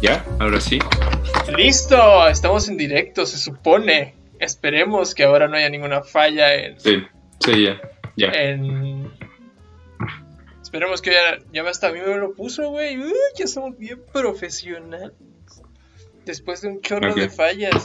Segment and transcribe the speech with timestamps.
[0.00, 0.24] ¿Ya?
[0.38, 0.78] Ahora sí.
[1.56, 4.14] Listo, estamos en directo, se supone.
[4.38, 6.78] Esperemos que ahora no haya ninguna falla en.
[6.80, 7.02] Sí,
[7.44, 7.80] sí, ya.
[8.16, 8.28] ya.
[8.28, 9.10] En.
[10.62, 12.98] Esperemos que ya, ya hasta a mí me lo puso, güey.
[12.98, 15.12] Uy, ya somos bien profesionales.
[16.24, 17.82] Después de un chorro de fallas.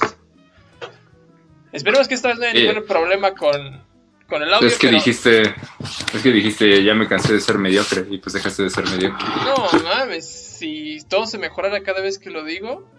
[1.71, 2.67] Esperemos que esta vez no haya Eh.
[2.67, 3.81] ningún problema con,
[4.27, 4.67] con el audio.
[4.67, 8.33] Es que pero- dijiste, es que dijiste, ya me cansé de ser mediocre y pues
[8.33, 9.25] dejaste de ser mediocre.
[9.45, 12.89] No mames, si todo se mejorara cada vez que lo digo.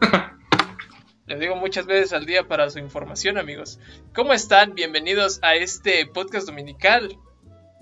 [1.26, 3.80] Lo digo muchas veces al día para su información, amigos.
[4.14, 4.74] ¿Cómo están?
[4.74, 7.18] Bienvenidos a este podcast dominical.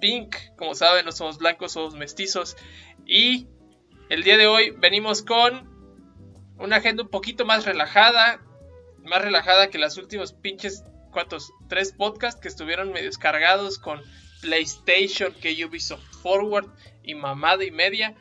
[0.00, 2.56] Pink, como saben, no somos blancos, somos mestizos.
[3.04, 3.48] Y
[4.10, 5.68] el día de hoy venimos con
[6.58, 8.40] una agenda un poquito más relajada.
[9.02, 11.52] Más relajada que las últimos pinches, ¿cuántos?
[11.68, 14.00] Tres podcasts que estuvieron medio descargados con
[14.40, 16.68] PlayStation, que Ubisoft Forward
[17.02, 18.14] y mamada y media.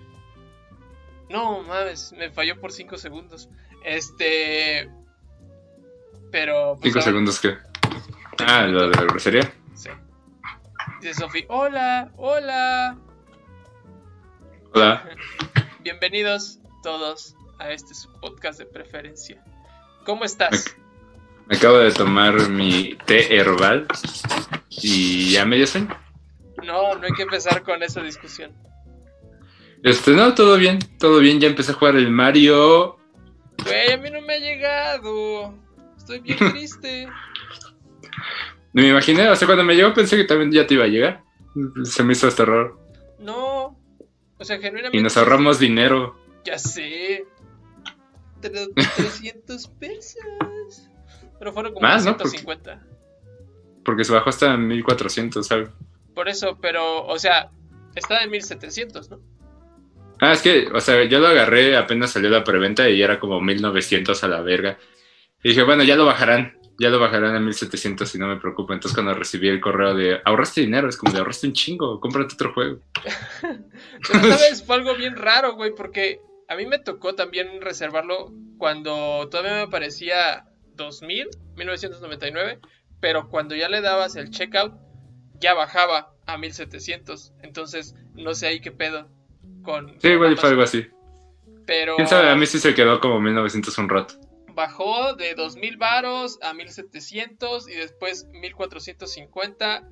[1.30, 3.50] No mames, me falló por 5 segundos.
[3.84, 4.90] Este.
[6.32, 6.78] Pero.
[6.82, 7.58] pues, segundos que.
[8.46, 9.52] Ah, lo de la grosería.
[9.74, 9.90] Sí.
[11.02, 12.98] Dice Sofi, hola, hola.
[14.74, 15.10] Hola.
[15.82, 19.44] Bienvenidos todos a este su podcast de preferencia.
[20.06, 20.76] ¿Cómo estás?
[21.48, 23.88] Me acabo de tomar mi té herbal
[24.70, 25.98] y ya medio sueño.
[26.64, 28.52] No, no hay que empezar con esa discusión.
[29.86, 31.40] Este, no, todo bien, todo bien.
[31.40, 32.98] Ya empecé a jugar el Mario.
[33.64, 35.54] Güey, a mí no me ha llegado.
[35.98, 37.08] Estoy bien triste.
[38.74, 41.24] Me imaginé, o sea, cuando me llegó pensé que también ya te iba a llegar.
[41.84, 42.80] Se me hizo hasta raro.
[43.20, 43.80] No.
[44.38, 44.98] O sea, genuinamente.
[44.98, 46.18] Y nos ahorramos dinero.
[46.44, 47.26] Ya sé.
[48.42, 50.90] Tre- 300 pesos.
[51.40, 52.16] Pero fueron como Más, ¿no?
[52.16, 52.84] 150.
[53.86, 55.70] Porque se bajó hasta 1400, ¿sabes?
[56.16, 57.52] Por eso, pero, o sea,
[57.96, 59.20] está en 1700, ¿no?
[60.20, 63.42] Ah, es que, o sea, yo lo agarré apenas salió la preventa y era como
[63.42, 64.78] 1900 a la verga.
[65.44, 68.74] Y dije, bueno, ya lo bajarán, ya lo bajarán a 1700 y no me preocupo.
[68.74, 72.34] Entonces cuando recibí el correo de ahorraste dinero, es como de ahorraste un chingo, cómprate
[72.34, 72.80] otro juego.
[73.42, 74.64] Pero, ¿sabes?
[74.66, 79.62] Fue algo bien raro, güey, porque a mí me tocó también reservarlo cuando todavía me
[79.62, 80.46] aparecía
[80.76, 82.60] 2000, 1999,
[83.00, 84.74] pero cuando ya le dabas el checkout,
[85.40, 87.34] ya bajaba a 1700.
[87.42, 89.10] Entonces, no sé ahí qué pedo
[89.66, 90.00] con.
[90.00, 90.88] Sí, igual fue algo así.
[91.66, 91.96] Pero.
[91.96, 94.16] Quién sabe, a mí sí se quedó como 1900 un rato.
[94.54, 99.90] bajó de 2000 varos a 1700 y después 1450.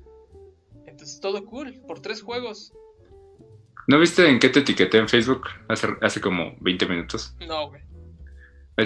[0.86, 2.72] Entonces todo cool por tres juegos.
[3.86, 7.34] ¿No viste en qué te etiqueté en Facebook hace, hace como 20 minutos?
[7.46, 7.82] No, güey.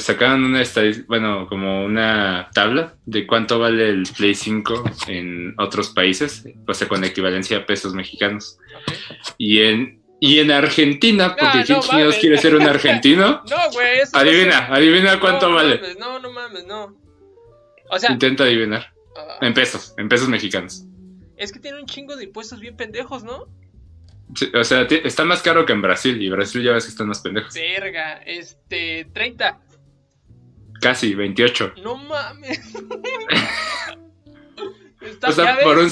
[0.00, 0.62] Sacaban una
[1.06, 6.88] bueno, como una tabla de cuánto vale el Play 5 en otros países, o sea,
[6.88, 8.58] con equivalencia a pesos mexicanos.
[8.74, 9.34] ok.
[9.38, 12.18] Y en, y en Argentina, porque Ah, ¿quién no chingados mames.
[12.20, 13.42] quiere ser un argentino?
[13.50, 14.00] No, güey.
[14.00, 14.72] eso no adivina, sé.
[14.74, 15.76] adivina cuánto No vale.
[15.76, 16.96] mames, no, no mames, no.
[17.90, 18.92] O sea, Intenta adivinar.
[19.16, 20.84] ah, En pesos, en pesos mexicanos.
[21.36, 23.46] es que tiene un chingo de impuestos bien pendejos, ¿no?
[24.34, 27.08] Sí, o sea, está más caro que en Brasil, y Brasil ya ves que están
[27.08, 27.54] más pendejos.
[27.54, 29.58] Verga, este, 30.
[30.82, 31.72] Casi, 28.
[31.82, 32.60] No mames.
[35.00, 35.90] Está, O sea, por un...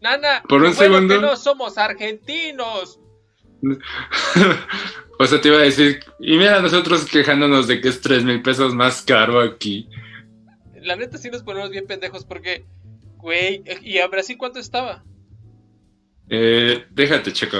[0.00, 2.98] Nana, por un bueno segundo- que no somos argentinos.
[5.18, 8.42] o sea, te iba a decir, y mira nosotros quejándonos de que es 3 mil
[8.42, 9.88] pesos más caro aquí.
[10.80, 12.64] La neta sí nos ponemos bien pendejos porque,
[13.16, 15.04] güey, ¿y a Brasil cuánto estaba?
[16.28, 17.58] Eh, déjate, checo.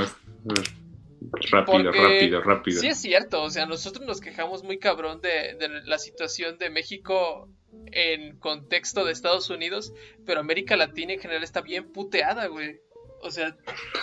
[1.51, 2.81] Rápido, Porque rápido, rápido.
[2.81, 6.71] Sí es cierto, o sea, nosotros nos quejamos muy cabrón de, de la situación de
[6.71, 7.49] México
[7.93, 9.93] en contexto de Estados Unidos,
[10.25, 12.81] pero América Latina en general está bien puteada, güey.
[13.27, 13.57] O sea,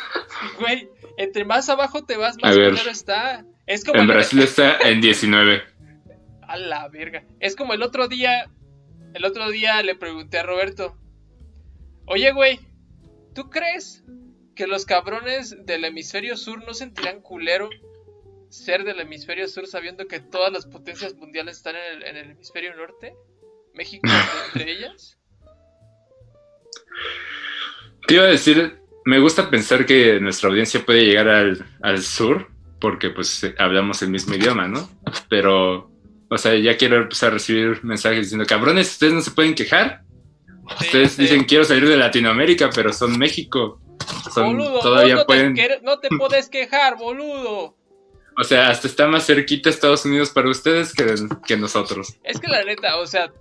[0.59, 3.45] güey, entre más abajo te vas, más culero está.
[3.65, 5.63] Es como En el- Brasil está en 19.
[6.41, 7.23] A la verga.
[7.39, 8.49] Es como el otro día.
[9.13, 10.97] El otro día le pregunté a Roberto.
[12.05, 12.59] Oye, güey.
[13.33, 14.03] ¿Tú crees
[14.55, 17.69] que los cabrones del hemisferio sur no sentirán culero
[18.49, 22.31] ser del hemisferio sur sabiendo que todas las potencias mundiales están en el, en el
[22.31, 23.15] hemisferio norte?
[23.73, 24.07] ¿México
[24.53, 25.17] entre ellas?
[28.07, 32.49] Te iba a decir, me gusta pensar que nuestra audiencia puede llegar al, al sur,
[32.79, 34.89] porque pues eh, hablamos el mismo idioma, ¿no?
[35.29, 35.91] Pero,
[36.29, 40.03] o sea, ya quiero empezar a recibir mensajes diciendo, cabrones, ustedes no se pueden quejar.
[40.79, 41.23] Ustedes sí.
[41.23, 43.79] dicen, quiero salir de Latinoamérica, pero son México.
[44.33, 45.53] Son, Boludo, todavía no, pueden...
[45.53, 47.75] te, no te puedes quejar, boludo.
[48.35, 51.15] O sea, hasta está más cerquita Estados Unidos para ustedes que,
[51.45, 52.15] que nosotros.
[52.23, 53.31] Es que la neta, o sea,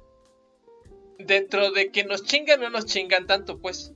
[1.19, 3.93] dentro de que nos chingan, no nos chingan tanto, pues.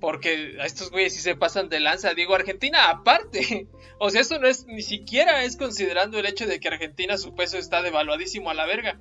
[0.00, 2.14] Porque a estos güeyes sí se pasan de lanza.
[2.14, 3.68] Digo, Argentina aparte.
[4.02, 7.34] O sea, eso no es ni siquiera es considerando el hecho de que Argentina su
[7.34, 8.98] peso está devaluadísimo a la verga.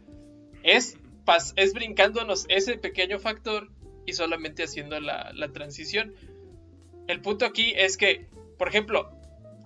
[0.62, 0.98] Es,
[1.56, 3.69] es brincándonos ese pequeño factor
[4.06, 6.13] y solamente haciendo la, la transición.
[7.07, 9.10] El punto aquí es que, por ejemplo,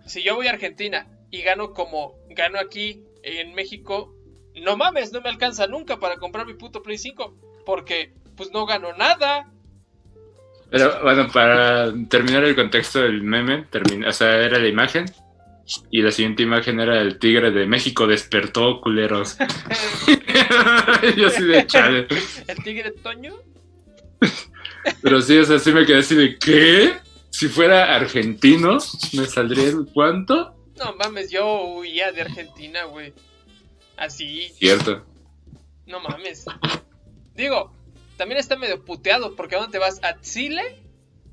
[0.06, 4.14] si yo voy a Argentina y gano como gano aquí en México,
[4.56, 7.36] no mames, no me alcanza nunca para comprar mi puto Play 5.
[7.66, 9.53] Porque pues no gano nada.
[10.74, 15.06] Pero bueno, para terminar el contexto del meme, termina, o sea, era la imagen.
[15.92, 19.38] Y la siguiente imagen era el tigre de México despertó, culeros.
[21.16, 22.08] Yo así de chale.
[22.48, 23.36] ¿El tigre Toño?
[25.04, 26.96] Pero sí, o sea, sí me quedé así de ¿qué?
[27.30, 28.80] Si fuera argentino,
[29.14, 30.56] ¿me saldría el cuánto?
[30.76, 33.14] No mames, yo huía de Argentina, güey.
[33.96, 34.50] Así.
[34.58, 35.06] Cierto.
[35.86, 36.46] No mames.
[37.36, 37.72] Digo,
[38.18, 40.00] también está medio puteado, porque ¿a dónde vas?
[40.04, 40.82] ¿A Chile?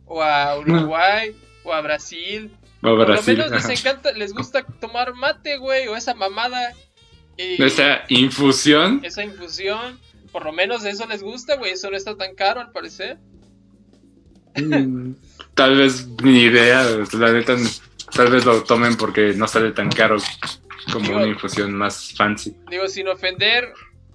[0.07, 1.37] ¿O a Uruguay?
[1.65, 2.51] ¿O a Brasil?
[2.83, 3.37] O a Por lo Brasil.
[3.39, 6.73] menos les encanta, les gusta tomar mate, güey, o esa mamada.
[7.37, 9.01] Y Esa infusión.
[9.05, 9.99] esa infusión,
[10.33, 13.19] por lo menos eso les gusta, güey, eso no está tan caro al parecer.
[14.57, 15.13] mm,
[15.55, 16.83] Tal vez ni idea,
[17.13, 17.57] la neta,
[18.15, 20.17] tal vez lo tomen porque no sale tan caro
[20.93, 22.57] como Digo- una infusión más fancy.
[22.71, 23.73] Digo, sin ofender,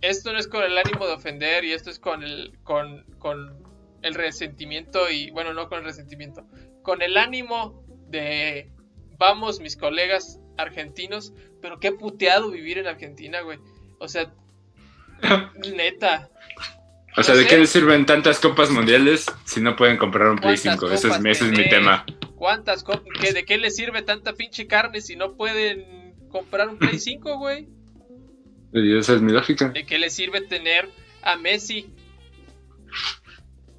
[0.10, 3.64] esto no es con el ánimo de ofender y esto es con el, con, con
[4.02, 6.46] el resentimiento y, bueno, no con el resentimiento,
[6.84, 8.72] con el ánimo de,
[9.18, 13.60] vamos, mis colegas argentinos, pero qué puteado vivir en Argentina, güey.
[14.00, 14.32] O sea,
[15.76, 16.30] neta,
[17.18, 17.50] O sea, No ¿de sé.
[17.50, 20.86] qué les sirven tantas copas mundiales si no pueden comprar un Play ¿Cuántas 5?
[20.88, 22.06] Ese es, copas ese es mi tema.
[22.36, 26.78] ¿cuántas co- qué, ¿De qué les sirve tanta pinche carne si no pueden comprar un
[26.78, 27.68] Play 5, güey?
[28.76, 29.70] Y esa es mi lógica.
[29.70, 30.90] ¿De qué les sirve tener
[31.22, 31.88] a Messi?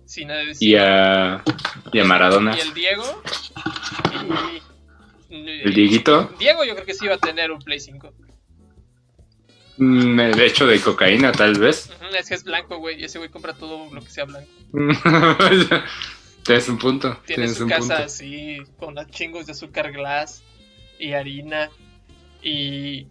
[0.07, 0.69] Sin nada de decir.
[0.71, 1.43] Y a,
[1.93, 2.57] y a Maradona.
[2.57, 3.23] Y el Diego.
[5.29, 8.13] Y, El Dieguito, Diego yo creo que sí iba a tener un Play 5.
[9.79, 11.91] mm, el hecho de cocaína, tal vez.
[12.19, 12.99] Es que es blanco, güey.
[13.01, 14.49] Y ese güey compra todo lo que sea blanco.
[16.45, 17.21] Tienes un punto.
[17.27, 18.03] Tiene Tienes su un casa punto.
[18.05, 20.43] así, con las chingos de azúcar glass
[20.99, 21.69] y harina.
[22.43, 23.09] Y.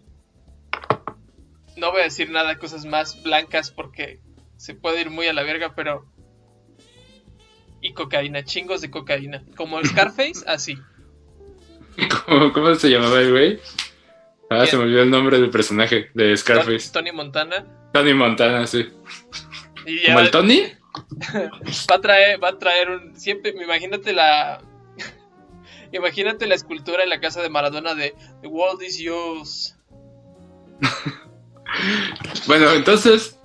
[1.75, 4.19] No voy a decir nada de cosas más blancas porque
[4.57, 6.06] se puede ir muy a la verga, pero.
[7.81, 9.44] Y cocaína, chingos de cocaína.
[9.56, 10.77] Como el Scarface, así.
[12.25, 13.60] ¿Cómo, cómo se llamaba el güey?
[14.50, 14.68] Ah, ¿Quién?
[14.68, 16.92] se me olvidó el nombre del personaje de Scarface.
[16.92, 17.66] Tony Montana.
[17.94, 18.88] Tony Montana, sí.
[19.86, 20.63] Y ¿Como el Tony?
[21.92, 23.16] va a traer, va a traer un.
[23.16, 24.62] Siempre, imagínate la.
[25.92, 29.77] imagínate la escultura en la casa de Maradona de The world is yours.
[32.48, 33.39] Bueno, entonces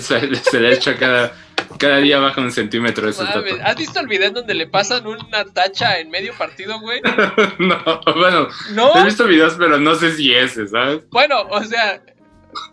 [0.00, 1.32] se, se le echa cada,
[1.78, 3.42] cada día baja un centímetro estatua.
[3.64, 7.00] ¿Has visto el video donde le pasan una tacha en medio partido, güey?
[7.58, 7.82] No,
[8.16, 8.94] bueno, No.
[8.96, 11.02] he visto videos, pero no sé si ese, ¿sabes?
[11.10, 12.02] Bueno, o sea,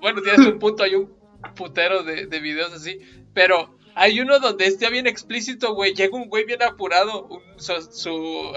[0.02, 1.16] bueno, tienes un punto, hay un
[1.56, 3.00] putero de, de videos así,
[3.34, 7.74] pero hay uno donde está bien explícito, güey, llega un güey bien apurado, un- su,
[7.92, 8.54] su,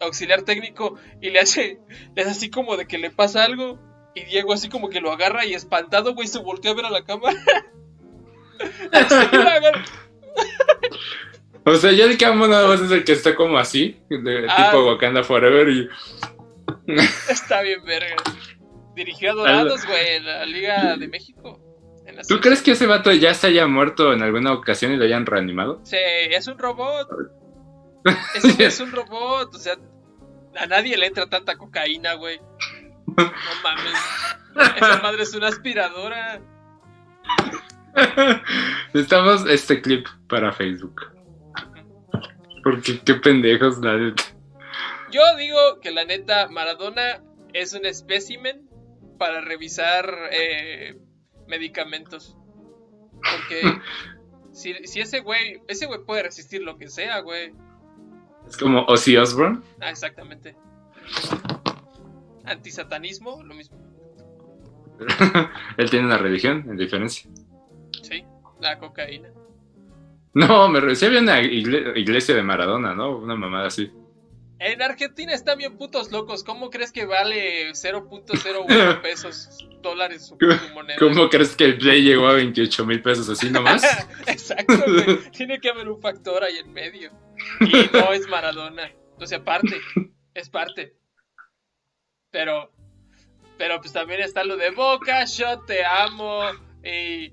[0.00, 1.78] auxiliar técnico, y le hace,
[2.14, 3.78] le hace así como de que le pasa algo,
[4.16, 6.90] y Diego así como que lo agarra y espantado, güey, se voltea a ver a
[6.90, 7.36] la cámara.
[11.68, 14.70] O sea, ya el camo nada más es el que está como así, de Ah.
[14.70, 15.88] tipo Wakanda Forever y...
[17.28, 18.14] Está bien verga.
[18.94, 21.60] Dirigió a Dorados, güey, en la Liga de México.
[22.28, 25.26] ¿Tú crees que ese vato ya se haya muerto en alguna ocasión y lo hayan
[25.26, 25.80] reanimado?
[25.82, 27.08] Sí, es un robot.
[28.60, 29.76] Es un robot, o sea,
[30.56, 32.38] a nadie le entra tanta cocaína, güey.
[33.16, 33.32] No
[33.62, 34.76] mames.
[34.76, 36.40] Esa madre es una aspiradora.
[38.92, 41.02] Necesitamos este clip para Facebook.
[42.62, 44.24] Porque qué pendejos, la neta.
[45.10, 48.68] Yo digo que la neta, Maradona es un espécimen
[49.18, 50.98] para revisar eh,
[51.46, 52.36] medicamentos.
[53.12, 53.80] Porque
[54.52, 57.52] si, si ese güey, ese güey puede resistir lo que sea, güey.
[58.46, 59.60] Es como Ozzy Osbourne.
[59.80, 60.56] Ah, exactamente.
[62.46, 63.76] Antisatanismo, lo mismo.
[65.76, 67.28] Él tiene una religión, en diferencia.
[68.02, 68.24] Sí,
[68.60, 69.28] la cocaína.
[70.34, 73.16] No, me sí había una igle- iglesia de Maradona, ¿no?
[73.18, 73.90] Una mamada así.
[74.58, 76.42] En Argentina están bien putos locos.
[76.44, 80.98] ¿Cómo crees que vale 0.01 pesos dólares su, su moneda?
[80.98, 83.82] ¿Cómo crees que el Play llegó a 28 mil pesos así nomás?
[84.26, 85.30] Exacto, güey.
[85.30, 87.10] Tiene que haber un factor ahí en medio.
[87.60, 88.90] Y no es Maradona.
[89.18, 89.76] O sea, parte.
[90.34, 90.96] Es parte.
[92.36, 92.70] Pero.
[93.56, 96.42] Pero pues también está lo de Boca, yo te amo.
[96.84, 97.32] Y.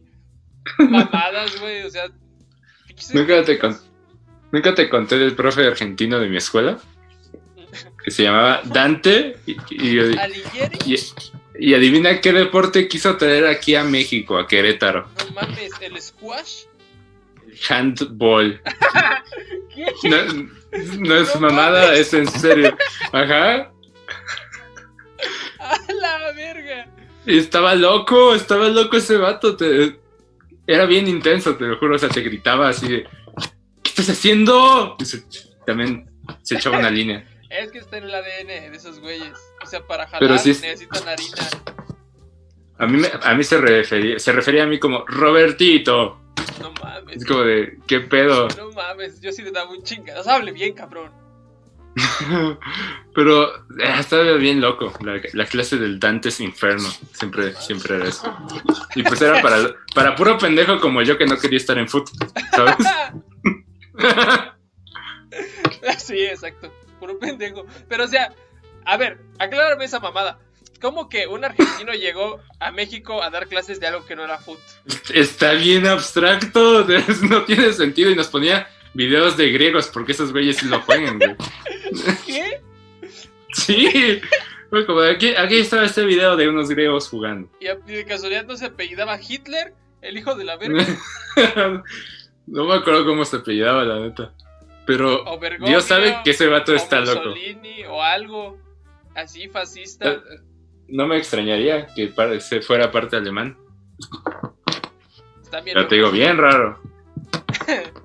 [0.80, 1.84] Mamadas, güey.
[1.84, 2.06] O sea.
[3.14, 3.78] Nunca te, con-
[4.54, 6.78] Nunca te conté del profe argentino de mi escuela,
[8.06, 10.00] que se llamaba Dante, y, y-
[10.86, 10.96] y-
[11.60, 15.10] y adivina qué deporte quiso traer aquí a México, a Querétaro.
[15.28, 16.64] No mames, ¿el squash?
[17.68, 18.62] Handball.
[19.76, 19.86] ¿Qué?
[20.10, 20.18] No,
[21.00, 22.00] no es No mamada, mames.
[22.00, 22.78] es en serio.
[23.12, 23.72] Ajá.
[25.72, 26.88] ¡A la verga!
[27.26, 29.56] Estaba loco, estaba loco ese vato.
[29.56, 30.00] te-
[30.68, 31.96] Era bien intenso, te lo juro.
[31.96, 33.04] O sea, te gritaba así de:
[33.82, 34.96] ¿Qué estás haciendo?
[35.00, 35.24] Y se-
[35.66, 36.10] también
[36.42, 37.26] se echaba una línea.
[37.54, 39.38] Es que está en el ADN de esos güeyes.
[39.64, 41.38] O sea, para jalar Pero es- necesitan harina.
[42.80, 46.20] A mí, me- a mí se, refería, se refería a mí como Robertito.
[46.60, 47.18] No mames.
[47.18, 48.48] Es como de: ¿Qué pedo?
[48.58, 50.32] No mames, yo sí le daba un chingadazo.
[50.32, 51.12] Hable bien, cabrón.
[53.14, 54.94] Pero eh, estaba bien loco.
[55.02, 56.90] La, la clase del Dantes Inferno.
[57.14, 58.36] Siempre, siempre era eso.
[58.96, 59.58] Y pues era para,
[59.94, 62.10] para puro pendejo como yo que no quería estar en foot.
[62.52, 62.76] ¿Sabes?
[66.00, 66.72] sí, exacto.
[67.00, 67.66] Puro pendejo.
[67.88, 68.34] Pero o sea,
[68.86, 70.40] a ver, aclárame esa mamada.
[70.82, 74.38] ¿Cómo que un argentino llegó a México a dar clases de algo que no era
[74.38, 74.60] foot?
[75.14, 76.86] Está bien abstracto.
[77.30, 78.10] No tiene sentido.
[78.10, 81.36] Y nos ponía videos de griegos porque esos güeyes sí lo juegan, güey.
[82.26, 82.62] ¿Qué?
[83.54, 84.22] Sí.
[84.70, 87.48] Fue como aquí, aquí estaba este video de unos griegos jugando.
[87.60, 89.74] ¿Y de casualidad no se apellidaba Hitler?
[90.02, 90.86] ¿El hijo de la verga?
[92.46, 94.34] No me acuerdo cómo se apellidaba, la neta.
[94.86, 97.34] Pero Bergoglio, Dios sabe que ese vato está loco.
[97.90, 98.58] O algo
[99.16, 100.12] así fascista.
[100.12, 100.22] Eh,
[100.90, 103.58] No me extrañaría que se fuera parte alemán.
[105.42, 105.76] Está bien.
[105.76, 106.82] Pero te digo, bien raro.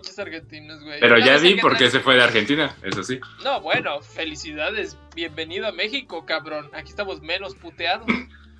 [0.00, 0.98] Pinches argentinos, güey.
[0.98, 3.20] Pero ya vi acá por qué se fue de Argentina, eso sí.
[3.44, 4.96] No, bueno, felicidades.
[5.14, 6.70] Bienvenido a México, cabrón.
[6.72, 8.06] Aquí estamos menos puteados.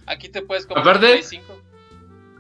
[0.06, 1.62] Aquí te puedes comprar Aparte- un Play 5.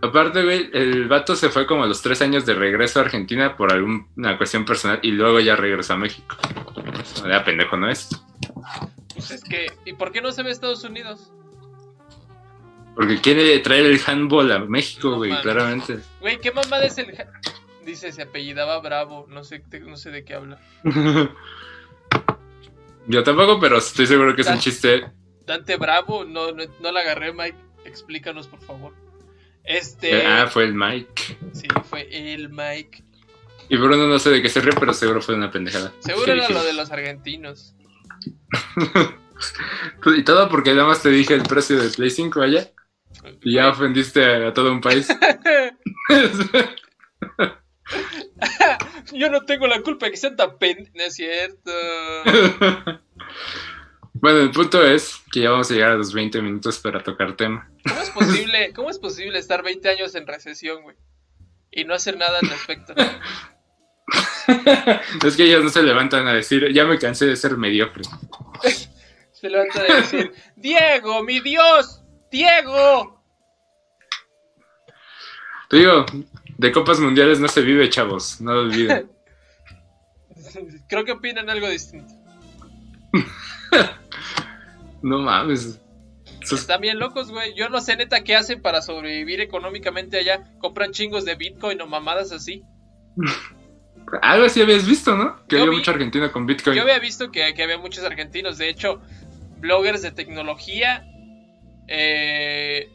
[0.02, 3.56] Aparte, güey, el vato se fue como a los tres años de regreso a Argentina
[3.56, 6.36] por alguna cuestión personal y luego ya regresó a México.
[7.26, 8.08] Ya pendejo, ¿no es?
[9.14, 11.32] Pues es que, ¿y por qué no se ve Estados Unidos?
[12.94, 16.00] Porque quiere traer el handball a México, güey, claramente.
[16.20, 17.14] Güey, ¿qué mamada es el...
[17.90, 19.26] Dice, se apellidaba Bravo.
[19.28, 20.60] No sé, de- no sé de qué habla.
[23.08, 25.10] Yo tampoco, pero estoy seguro que es un chiste.
[25.44, 27.58] Dante Bravo, no, no, no la agarré, Mike.
[27.84, 28.94] Explícanos, por favor.
[29.64, 30.24] Este...
[30.24, 31.38] Ah, fue el Mike.
[31.52, 33.02] Sí, fue el Mike.
[33.68, 35.92] Y Bruno no sé de qué se ríe, pero seguro fue una pendejada.
[35.98, 36.54] Seguro era dije.
[36.54, 37.74] lo de los argentinos.
[40.04, 42.70] Y todo porque nada más te dije el precio de Play 5 allá.
[43.42, 45.08] Y ya ofendiste a todo un país.
[49.12, 50.90] Yo no tengo la culpa de que sean tan pen...
[50.94, 51.70] No es cierto.
[54.14, 57.36] bueno, el punto es que ya vamos a llegar a los 20 minutos para tocar
[57.36, 57.70] tema.
[57.86, 60.96] ¿Cómo es posible, cómo es posible estar 20 años en recesión, güey?
[61.70, 62.94] Y no hacer nada al respecto.
[65.26, 68.02] es que ellos no se levantan a decir, ya me cansé de ser mediocre.
[69.32, 73.22] Se levanta a decir, Diego, mi Dios, Diego.
[75.68, 76.04] Te digo,
[76.60, 79.10] de copas mundiales no se vive, chavos, no lo olviden.
[80.88, 82.12] Creo que opinan algo distinto.
[85.02, 85.80] No mames.
[86.42, 87.54] Están bien locos, güey.
[87.56, 90.52] Yo no sé neta qué hacen para sobrevivir económicamente allá.
[90.58, 92.62] Compran chingos de Bitcoin o mamadas así.
[94.22, 95.42] Algo así habías visto, ¿no?
[95.46, 96.76] Que Yo había vi- mucho argentino con Bitcoin.
[96.76, 98.58] Yo había visto que, que había muchos argentinos.
[98.58, 99.00] De hecho,
[99.60, 101.02] bloggers de tecnología.
[101.88, 102.90] eh,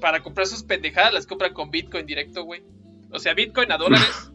[0.00, 2.62] para comprar sus pendejadas las compran con Bitcoin directo, güey.
[3.12, 4.32] O sea, Bitcoin a dólares.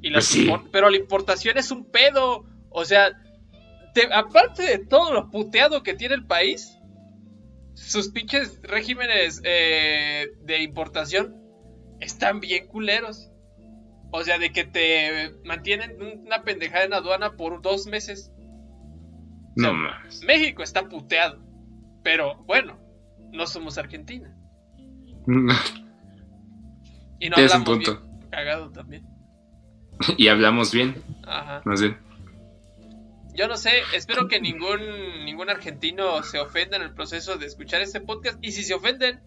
[0.00, 0.50] Y las Pues sí.
[0.72, 2.44] pero la importación es un pedo.
[2.70, 3.12] O sea,
[3.94, 6.76] te- aparte de todo lo puteado que tiene el país,
[7.74, 11.36] sus pinches regímenes eh, de importación
[12.00, 13.28] están bien culeros.
[14.10, 18.30] O sea, de que te mantienen una pendejada en aduana por dos meses.
[19.56, 20.22] No mames.
[20.24, 21.38] México está puteado.
[22.02, 22.78] Pero bueno,
[23.32, 24.36] no somos Argentina.
[27.22, 28.00] Y no Tienes un punto.
[28.00, 28.30] bien.
[28.30, 29.06] Cagado también.
[30.16, 31.62] y hablamos bien, Ajá.
[31.64, 31.96] más bien.
[33.34, 34.80] Yo no sé, espero que ningún,
[35.24, 38.38] ningún argentino se ofenda en el proceso de escuchar este podcast.
[38.42, 39.20] Y si se ofenden,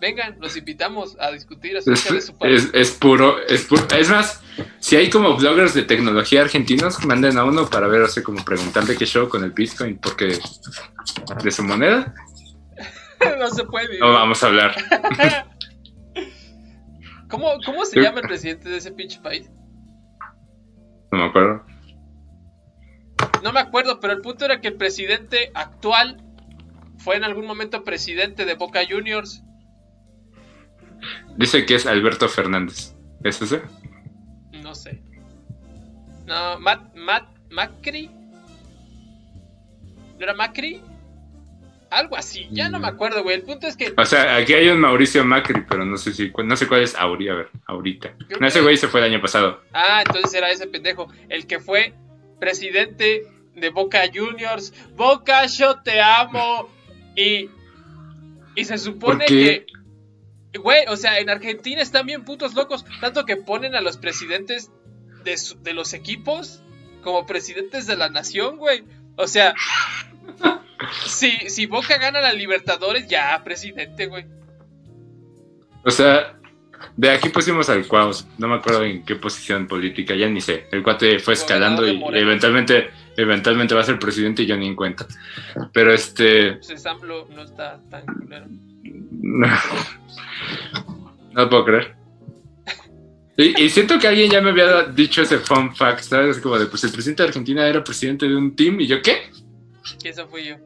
[0.00, 2.64] vengan, los invitamos a discutir Es, acerca de su país.
[2.64, 3.82] es- es puro, es puro.
[3.98, 4.40] Es más,
[4.78, 8.44] si hay como bloggers de tecnología argentinos, manden a uno para ver, o sea, como
[8.44, 10.38] preguntarle qué show con el Bitcoin, porque
[11.42, 12.14] de su moneda
[13.38, 13.98] no se puede.
[13.98, 14.74] no vamos a hablar.
[17.36, 19.50] ¿Cómo, ¿Cómo se llama el presidente de ese pinche país?
[21.12, 21.66] No me acuerdo.
[23.42, 26.24] No me acuerdo, pero el punto era que el presidente actual
[26.96, 29.44] fue en algún momento presidente de Boca Juniors.
[31.36, 32.96] Dice que es Alberto Fernández.
[33.22, 33.60] ¿Es ese?
[34.52, 35.02] No sé.
[36.24, 38.10] No, Matt, Matt, Macri.
[40.16, 40.80] ¿No era Macri?
[41.96, 43.36] Algo así, ya no me acuerdo, güey.
[43.36, 43.94] El punto es que.
[43.96, 46.94] O sea, aquí hay un Mauricio Macri, pero no sé si no sé cuál es
[46.94, 48.14] Auri, a ver, ahorita.
[48.28, 49.62] Creo No, ese que- güey se fue el año pasado.
[49.72, 51.08] Ah, entonces era ese pendejo.
[51.30, 51.94] El que fue
[52.38, 53.22] presidente
[53.54, 54.74] de Boca Juniors.
[54.94, 56.68] Boca, yo te amo.
[57.16, 57.48] Y.
[58.54, 59.66] Y se supone que.
[60.58, 62.84] Güey, o sea, en Argentina están bien putos locos.
[63.00, 64.70] Tanto que ponen a los presidentes
[65.24, 66.60] de, su- de los equipos
[67.02, 68.84] como presidentes de la nación, güey.
[69.16, 69.54] O sea.
[71.06, 74.26] Si, si Boca gana la Libertadores, ya, presidente, güey.
[75.84, 76.36] O sea,
[76.96, 80.66] de aquí pusimos al Cuaus, no me acuerdo en qué posición política, ya ni sé.
[80.72, 84.76] El cuate fue escalando y eventualmente, eventualmente va a ser presidente y yo ni en
[84.76, 85.06] cuenta.
[85.72, 88.46] Pero este, Pues AMLO no está tan culero.
[89.22, 89.46] no,
[91.32, 91.94] no lo puedo creer.
[93.38, 96.38] Y, y siento que alguien ya me había dicho ese fun fact, ¿sabes?
[96.38, 99.30] Como de, pues el presidente de Argentina era presidente de un team y yo, ¿qué?
[100.02, 100.56] Que eso fui yo.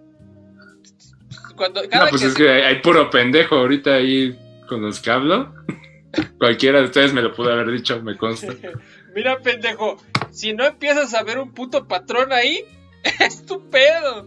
[1.60, 4.34] Cuando, cada No, pues que es se- que hay, puro pendejo ahorita ahí
[4.66, 5.52] con los que hablo.
[6.38, 8.54] Cualquiera de ustedes me lo pudo haber dicho, me consta.
[9.14, 12.64] Mira, pendejo, si no empiezas a ver un puto patrón ahí,
[13.20, 14.26] es tu pedo.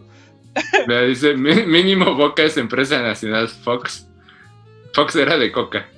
[0.86, 4.06] Me dice, "Mi- mínimo Boca es empresa nacional Fox.
[4.92, 5.88] Fox era de Coca.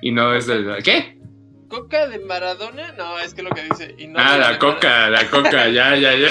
[0.00, 0.78] Y no es de.
[0.84, 1.18] ¿Qué?
[1.66, 2.92] ¿Coca de Maradona?
[2.92, 3.96] No, es que lo que dice.
[3.98, 6.28] Y no ah, la Coca, la Coca, ya, ya, ya.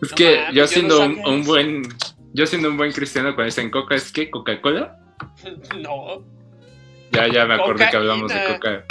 [0.00, 1.82] Es No que yo siendo no un, buen...
[2.32, 4.30] Yo siendo un buen cristiano cuando dicen Coca, ¿es qué?
[4.30, 4.98] ¿Coca-Cola?
[5.80, 6.22] No.
[7.10, 8.84] Ya, ya me acordé que hablamos de Coca.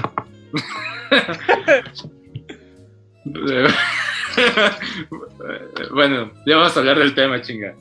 [5.92, 7.76] bueno, ya vamos a hablar del tema, chinga.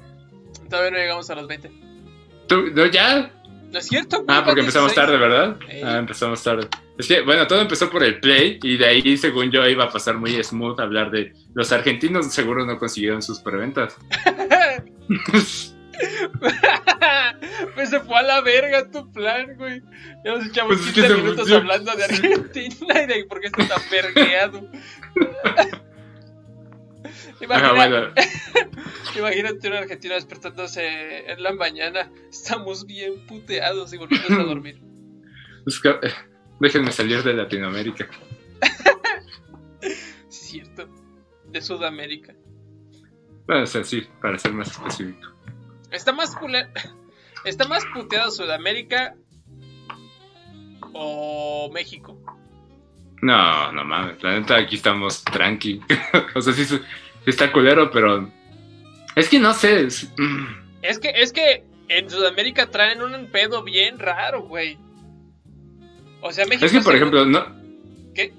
[0.69, 1.71] Todavía no llegamos a los 20.
[2.49, 3.31] ¿Tú, no, ya?
[3.71, 4.25] ¿No es cierto?
[4.29, 4.95] Ah, porque empezamos 16.
[4.95, 5.57] tarde, ¿verdad?
[5.85, 6.69] Ah, empezamos tarde.
[6.99, 9.91] Es que, bueno, todo empezó por el play y de ahí, según yo, iba a
[9.91, 13.97] pasar muy smooth hablar de los argentinos seguro no consiguieron sus preventas.
[17.75, 19.81] Pues se fue a la verga tu plan, güey.
[20.25, 23.41] Ya nos echamos Pues es que 15 se minutos hablando de Argentina y de por
[23.41, 24.69] qué está tan vergueado.
[27.41, 28.09] Imagina- bueno.
[29.17, 32.11] Imagínate un argentino despertándose en la mañana.
[32.31, 34.81] Estamos bien puteados y volviendo a dormir.
[35.67, 36.13] Es que, eh,
[36.61, 38.09] déjenme salir de Latinoamérica.
[40.29, 40.89] Sí, cierto.
[41.51, 42.35] De Sudamérica.
[43.49, 45.29] O sea, sí, para ser más específico.
[45.91, 46.69] Está más cule-
[47.45, 49.15] Está más puteado Sudamérica
[50.93, 52.19] o México.
[53.23, 55.81] No, no mames, la neta aquí estamos tranqui.
[56.35, 56.81] o sea, sí, sí
[57.25, 58.31] está culero, pero...
[59.15, 60.45] Es que no sé, es- mm,
[60.83, 64.77] Es que, es que en Sudamérica traen un pedo bien raro, güey.
[66.21, 66.67] O sea, México.
[66.67, 67.47] Es que, por ejemplo, no...
[68.15, 68.33] ¿Qué?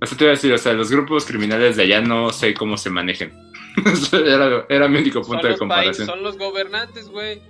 [0.00, 2.54] O sea, te iba a decir, o sea, los grupos criminales de allá no sé
[2.54, 3.32] cómo se manejen.
[4.12, 6.06] Era, era mi único punto de comparación.
[6.06, 7.40] son los gobernantes, güey.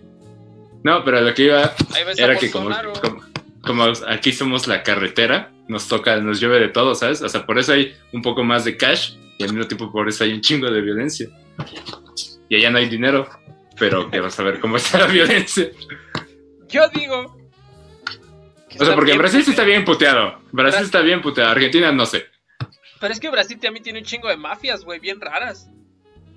[0.85, 1.75] No, pero lo que iba a
[2.17, 3.23] era que como, como,
[3.63, 7.23] como aquí somos la carretera, nos toca, nos llueve de todo, ¿sabes?
[7.23, 10.09] O sea, por eso hay un poco más de cash y al mismo tiempo por
[10.09, 11.29] eso hay un chingo de violencia.
[12.49, 13.29] Y allá no hay dinero,
[13.79, 15.71] pero quiero saber cómo está la violencia.
[16.69, 17.37] Yo digo.
[18.79, 20.39] O sea, porque Brasil sí está bien puteado.
[20.51, 21.51] Brasil Bra- está bien puteado.
[21.51, 22.27] Argentina no sé.
[23.01, 25.69] Pero es que Brasil también tiene un chingo de mafias, güey, bien raras.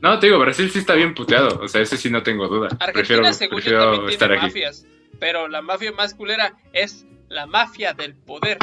[0.01, 1.60] No, te digo, Brasil sí está bien puteado.
[1.62, 2.67] O sea, ese sí no tengo duda.
[2.79, 4.47] Argentina, prefiero según yo, prefiero también estar tiene aquí.
[4.47, 4.86] mafias.
[5.19, 8.58] Pero la mafia más culera es la mafia del poder.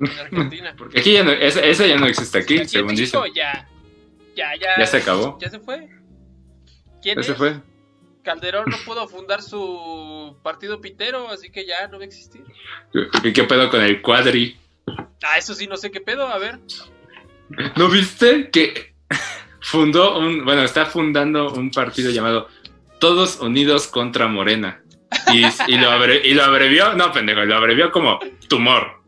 [0.00, 0.74] En Argentina.
[0.76, 3.20] Porque aquí ya no, esa, esa ya no existe aquí, Aquí según dicen.
[3.34, 3.68] ya.
[4.36, 4.68] Ya, ya.
[4.78, 5.38] Ya se acabó.
[5.40, 5.88] Ya se fue.
[7.02, 7.38] ¿Quién Ya se es?
[7.38, 7.60] fue.
[8.22, 12.42] Calderón no pudo fundar su partido pitero, así que ya no va a existir.
[13.24, 14.56] ¿Y qué pedo con el cuadri?
[15.22, 16.58] Ah, eso sí, no sé qué pedo, a ver.
[17.76, 18.89] ¿No viste que
[19.62, 22.48] fundó un, bueno, está fundando un partido llamado
[22.98, 24.82] Todos Unidos contra Morena?
[25.32, 28.18] Y, y lo, abre- y lo abrevió, no pendejo, lo abrevió como
[28.48, 29.00] tumor.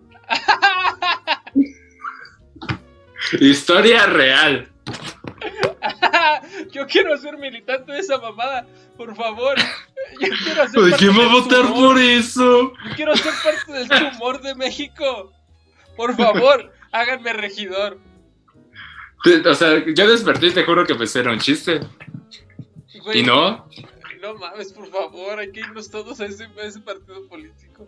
[3.41, 4.69] Historia real.
[6.73, 9.57] Yo quiero ser militante de esa mamada, por favor.
[10.21, 11.95] Yo quiero ser ¿Por parte quién va a del votar tumor.
[11.95, 12.73] por eso?
[12.89, 15.33] Yo quiero ser parte del tumor de México.
[15.97, 17.99] Por favor, háganme regidor.
[19.47, 21.81] O sea, yo desperté y te juro que pensé era un chiste.
[23.05, 23.69] Güey, ¿Y no?
[24.21, 27.87] No mames, por favor, hay que irnos todos a ese, a ese partido político.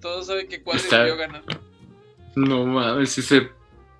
[0.00, 1.42] Todos saben que Cuadri Está- debió ganar.
[2.36, 3.48] No mames, sí se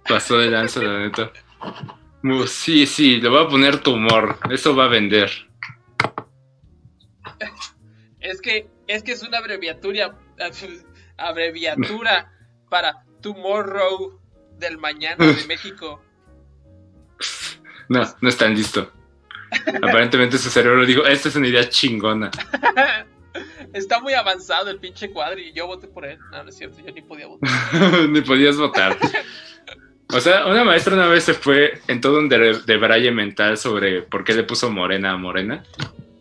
[0.09, 1.33] pasó de lanza, la neta.
[2.23, 4.39] Mu- Sí, sí, le voy a poner tumor.
[4.51, 5.31] Eso va a vender.
[8.21, 10.17] Es que es que es una abreviatura
[11.19, 12.33] abreviatura
[12.71, 14.19] para tomorrow
[14.59, 16.03] del mañana de México.
[17.89, 18.91] No, no están listo.
[19.83, 22.31] Aparentemente su cerebro dijo, esta es una idea chingona.
[23.73, 26.19] Está muy avanzado el pinche cuadri y yo voté por él.
[26.31, 27.51] No, no es cierto, yo ni podía votar.
[28.09, 28.97] ni podías votar.
[30.13, 34.23] O sea, una maestra una vez se fue en todo un debraye mental sobre por
[34.23, 35.65] qué le puso morena a morena.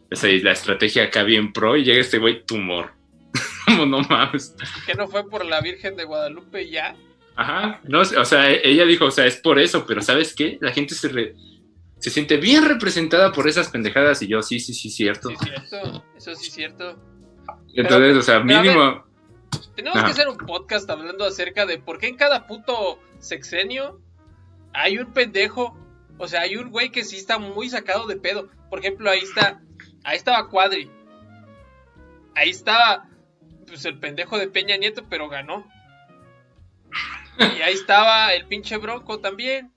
[0.10, 2.92] Esa es la estrategia acá bien pro y llega este güey tumor.
[3.66, 4.56] Como no mames.
[4.86, 6.96] Que no fue por la Virgen de Guadalupe ya.
[7.36, 10.60] Ajá, no, o sea, ella dijo, o sea, es por eso, pero ¿sabes qué?
[10.62, 11.10] La gente se,
[12.04, 15.30] se siente bien representada por esas pendejadas y yo, sí, sí, sí, cierto.
[15.30, 17.02] Sí, cierto, eso sí, cierto.
[17.74, 19.06] Entonces, o sea, mínimo...
[19.74, 24.02] tenemos que hacer un podcast hablando acerca de por qué en cada puto sexenio
[24.74, 25.80] hay un pendejo,
[26.18, 28.50] o sea, hay un güey que sí está muy sacado de pedo.
[28.70, 29.62] Por ejemplo, ahí está,
[30.04, 30.92] ahí estaba Cuadri.
[32.36, 33.08] Ahí estaba,
[33.66, 35.66] pues el pendejo de Peña Nieto, pero ganó.
[37.40, 39.74] Y ahí estaba el pinche Bronco también.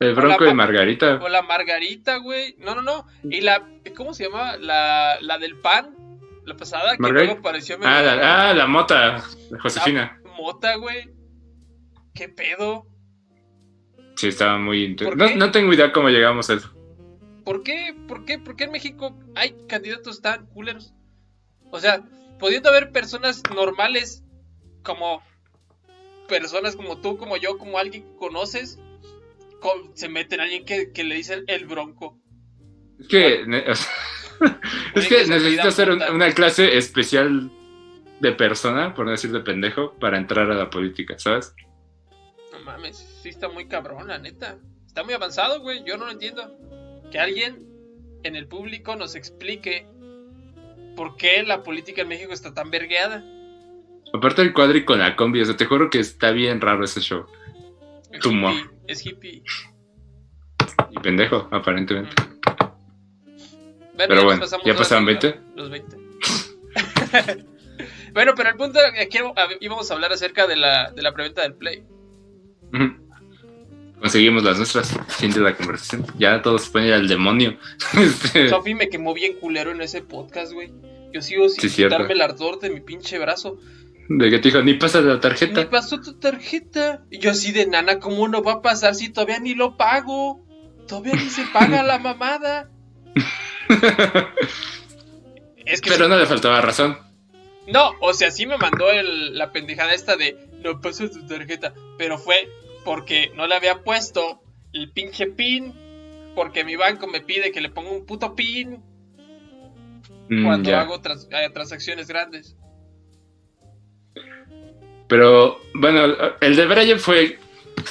[0.00, 1.20] El Bronco de Margarita.
[1.22, 2.56] O la Margarita, güey.
[2.58, 3.06] No, no, no.
[3.22, 4.56] Y la, ¿cómo se llama?
[4.56, 5.94] La, la del pan.
[6.46, 7.78] La pasada, que luego apareció.
[7.82, 9.22] Ah la, ah, la Mota,
[9.60, 10.18] Josefina.
[10.24, 11.10] La mota, güey.
[12.14, 12.86] ¿Qué pedo?
[14.16, 14.96] Sí, estaba muy...
[15.16, 16.74] No, no tengo idea cómo llegamos a eso.
[17.44, 17.94] ¿Por qué?
[18.08, 18.38] ¿Por qué?
[18.38, 20.94] ¿Por qué en México hay candidatos tan culeros?
[21.70, 22.02] O sea,
[22.38, 24.24] pudiendo haber personas normales
[24.82, 25.22] como
[26.26, 28.78] personas como tú, como yo, como alguien que conoces,
[29.94, 32.18] se meten a alguien que, le dicen el bronco.
[32.98, 33.42] Es que,
[34.94, 37.50] es que necesitas hacer una clase especial
[38.20, 41.54] de persona, por no decir de pendejo, para entrar a la política, ¿sabes?
[42.52, 44.58] No mames, sí está muy cabrón, la neta.
[44.86, 46.56] Está muy avanzado, güey, yo no lo entiendo.
[47.10, 47.66] Que alguien
[48.22, 49.86] en el público nos explique
[50.96, 53.24] por qué la política en México está tan vergueada.
[54.12, 57.00] Aparte del cuadri con la combi, o sea, te juro que está bien raro ese
[57.00, 57.26] show.
[58.12, 59.42] Hippie, es hippie.
[60.90, 62.14] Y pendejo, aparentemente.
[63.96, 65.40] pero bueno, ¿ya pasaron 20?
[65.54, 65.96] Los 20.
[68.12, 69.20] bueno, pero el punto que
[69.60, 71.84] íbamos a hablar acerca de la, de la preventa del Play.
[74.00, 74.98] Conseguimos las nuestras.
[75.08, 76.06] Fin de la conversación.
[76.18, 77.56] Ya todos se ponen al demonio.
[77.98, 80.72] Este, Sofi me quemó bien culero en ese podcast, güey.
[81.12, 83.58] Yo sigo sin quitarme el ardor de mi pinche brazo.
[84.12, 85.60] De que te dijo, ni pasa la tarjeta.
[85.60, 87.04] Ni pasó tu tarjeta.
[87.12, 90.44] Y yo así de nana, ¿cómo no va a pasar si todavía ni lo pago?
[90.88, 92.68] Todavía ni se paga la mamada.
[95.64, 96.98] es que Pero no le faltaba razón.
[97.68, 101.72] No, o sea, sí me mandó el, la pendejada esta de no pasó tu tarjeta.
[101.96, 102.48] Pero fue
[102.84, 104.42] porque no le había puesto
[104.72, 105.72] el pinche pin.
[106.34, 108.82] Porque mi banco me pide que le ponga un puto pin.
[110.28, 112.56] Mm, cuando hago eh, transacciones grandes.
[115.10, 117.38] Pero bueno, el de Brian fue.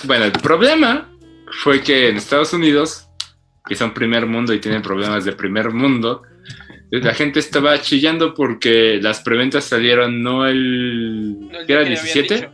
[0.06, 1.12] Bueno, el problema
[1.62, 3.10] fue que en Estados Unidos,
[3.68, 6.24] que son primer mundo y tienen problemas de primer mundo,
[6.90, 11.50] la gente estaba chillando porque las preventas salieron no el.
[11.68, 12.52] ¿Qué era el 17?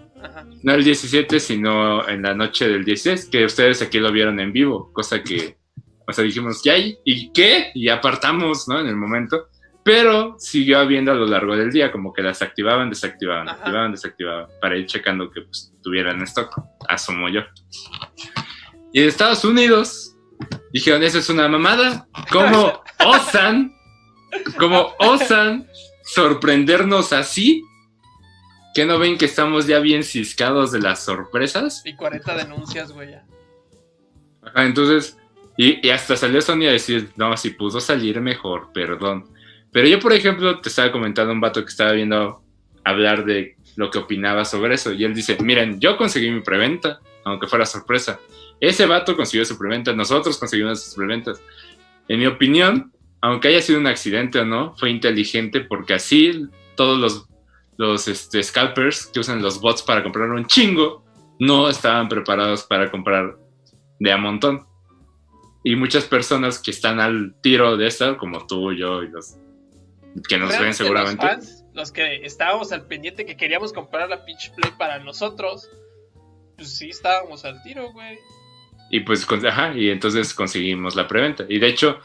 [0.64, 4.52] No el 17, sino en la noche del 16, que ustedes aquí lo vieron en
[4.52, 5.58] vivo, cosa que.
[6.08, 6.76] O sea, dijimos, ¿ya?
[6.78, 7.72] ¿Y qué?
[7.76, 8.80] Y apartamos, ¿no?
[8.80, 9.48] En el momento
[9.86, 14.48] pero siguió habiendo a lo largo del día, como que las activaban, desactivaban, activaban, desactivaban,
[14.60, 17.42] para ir checando que pues, tuvieran stock, asumo yo.
[18.92, 20.16] Y en Estados Unidos
[20.74, 23.76] dijeron, eso es una mamada, ¿cómo osan,
[24.58, 25.68] cómo osan
[26.04, 27.62] sorprendernos así?
[28.74, 31.84] ¿Que no ven que estamos ya bien ciscados de las sorpresas?
[31.86, 33.14] Y 40 denuncias, güey.
[34.42, 35.16] Ajá, entonces,
[35.58, 39.35] y, y, hasta salió Sony a decir, no, si pudo salir mejor, perdón.
[39.76, 42.42] Pero yo, por ejemplo, te estaba comentando un vato que estaba viendo
[42.86, 44.94] hablar de lo que opinaba sobre eso.
[44.94, 48.18] Y él dice, miren, yo conseguí mi preventa, aunque fuera sorpresa.
[48.62, 51.42] Ese vato consiguió su preventa, nosotros conseguimos sus preventas.
[52.08, 56.98] En mi opinión, aunque haya sido un accidente o no, fue inteligente porque así todos
[56.98, 57.28] los,
[57.76, 61.04] los este, scalpers que usan los bots para comprar un chingo
[61.38, 63.36] no estaban preparados para comprar
[64.00, 64.66] de a montón.
[65.66, 69.36] Y muchas personas que están al tiro de esta, como tú, yo y los
[70.28, 71.26] que nos ven seguramente.
[71.74, 75.70] Los, que estábamos al pendiente que queríamos comprar la pitch play para nosotros,
[76.56, 78.18] pues sí estábamos al tiro, güey.
[78.90, 81.46] Y pues, ajá, y entonces conseguimos la preventa.
[81.50, 82.00] Y de hecho,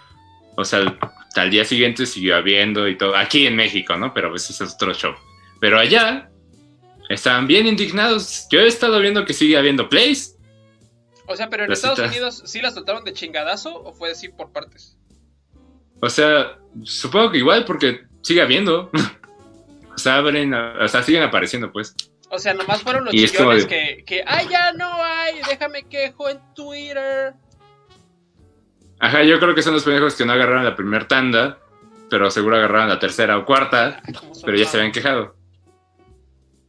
[0.56, 0.98] o sea,
[1.36, 4.12] al día siguiente siguió habiendo y todo, aquí en México, ¿no?
[4.12, 5.14] Pero pues ese es otro show.
[5.60, 6.30] Pero allá
[7.08, 8.46] estaban bien indignados.
[8.50, 10.36] Yo he estado viendo que sigue habiendo plays.
[11.26, 14.52] O sea, pero en Estados Unidos sí las trataron de chingadazo o fue así por
[14.52, 14.96] partes.
[16.00, 18.90] O sea, supongo que igual porque sigue habiendo.
[19.94, 21.94] o sea, abren, o sea, siguen apareciendo, pues.
[22.30, 26.38] O sea, nomás fueron los chillones que, que, ay, ya no hay, déjame quejo en
[26.54, 27.34] Twitter.
[29.00, 31.58] Ajá, yo creo que son los pendejos que no agarraron la primera tanda,
[32.08, 35.34] pero seguro agarraron la tercera o cuarta, son pero ya se habían quejado.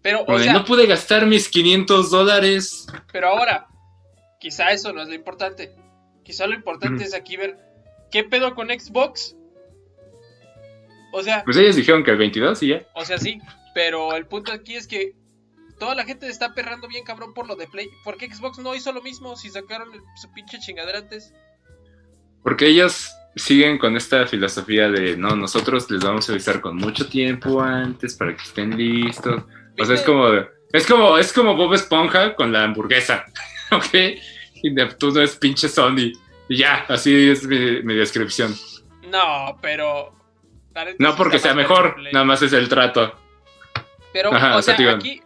[0.01, 2.87] Pero, o sea, no pude gastar mis 500 dólares.
[3.11, 3.67] pero ahora,
[4.39, 5.75] quizá eso no es lo importante.
[6.23, 7.59] Quizá lo importante es aquí ver
[8.11, 9.35] qué pedo con Xbox.
[11.11, 12.81] O sea, Pues ellos dijeron que el 22 y ya.
[12.95, 13.39] o sea, sí,
[13.73, 15.13] pero el punto aquí es que
[15.79, 17.89] toda la gente está perrando bien cabrón por lo de Play.
[18.03, 21.33] ¿Por qué Xbox no hizo lo mismo si sacaron el- su pinche chingadera antes?
[22.43, 27.07] Porque ellos siguen con esta filosofía de, no, nosotros les vamos a avisar con mucho
[27.07, 29.43] tiempo antes para que estén listos.
[29.79, 30.27] O sea, es como,
[30.73, 33.25] es como, es como Bob Esponja con la hamburguesa,
[33.71, 33.93] ¿ok?
[34.63, 36.11] Y Neptuno es pinche Sony.
[36.49, 38.53] Y ya, así es mi, mi descripción.
[39.09, 40.13] No, pero...
[40.99, 43.13] No porque sea mejor, nada más es el trato.
[44.13, 44.75] Pero, Ajá, o sea,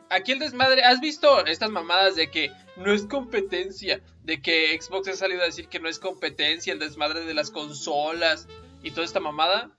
[0.10, 4.02] aquí el desmadre, ¿has visto estas mamadas de que no es competencia?
[4.24, 7.50] De que Xbox ha salido a decir que no es competencia, el desmadre de las
[7.50, 8.48] consolas
[8.84, 9.72] y toda esta mamada.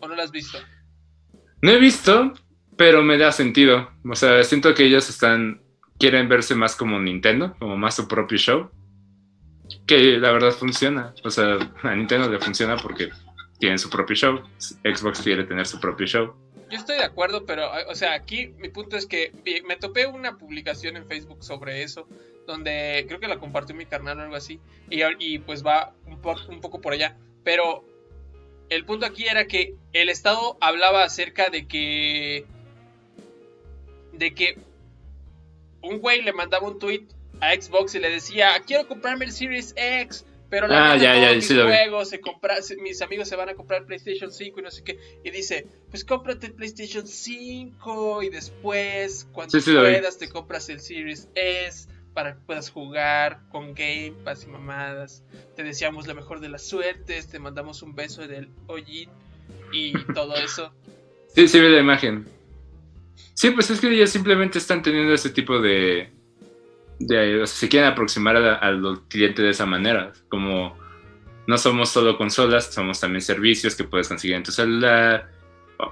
[0.00, 0.58] ¿O no la has visto?
[1.60, 2.32] No he visto,
[2.76, 3.90] pero me da sentido.
[4.08, 5.62] O sea, siento que ellos están,
[5.98, 8.70] quieren verse más como Nintendo, como más su propio show.
[9.86, 11.14] Que la verdad funciona.
[11.24, 13.10] O sea, a Nintendo le funciona porque
[13.58, 14.42] tienen su propio show.
[14.58, 16.34] Xbox quiere tener su propio show.
[16.70, 19.32] Yo estoy de acuerdo, pero, o sea, aquí mi punto es que
[19.66, 22.08] me topé una publicación en Facebook sobre eso,
[22.46, 26.18] donde creo que la compartió mi carnal o algo así, y, y pues va un,
[26.48, 27.16] un poco por allá.
[27.44, 27.84] Pero
[28.70, 32.46] el punto aquí era que el Estado hablaba acerca de que.
[34.12, 34.58] de que
[35.82, 37.04] un güey le mandaba un tweet
[37.40, 40.24] a Xbox y le decía: Quiero comprarme el Series X.
[40.54, 41.72] Pero la Ah, ya, todos ya, mis sí lo vi.
[41.72, 45.00] juegos se compra- mis amigos se van a comprar PlayStation 5 y no sé qué.
[45.24, 50.68] Y dice, pues cómprate el PlayStation 5 y después, cuando Sí, sí puedas, te compras
[50.68, 55.24] el Series S para que puedas jugar con Game Pass y mamadas.
[55.56, 59.10] Te deseamos la mejor de las suertes, te mandamos un beso del Ojin
[59.72, 60.72] y todo eso.
[61.34, 62.28] Sí, sí vi la imagen.
[63.34, 66.12] Sí, pues es que ellos simplemente están teniendo ese tipo de...
[67.06, 70.12] de o sea, se quieren aproximar al cliente de esa manera.
[70.28, 70.76] Como
[71.46, 75.30] no somos solo consolas, somos también servicios que puedes conseguir en tu celular.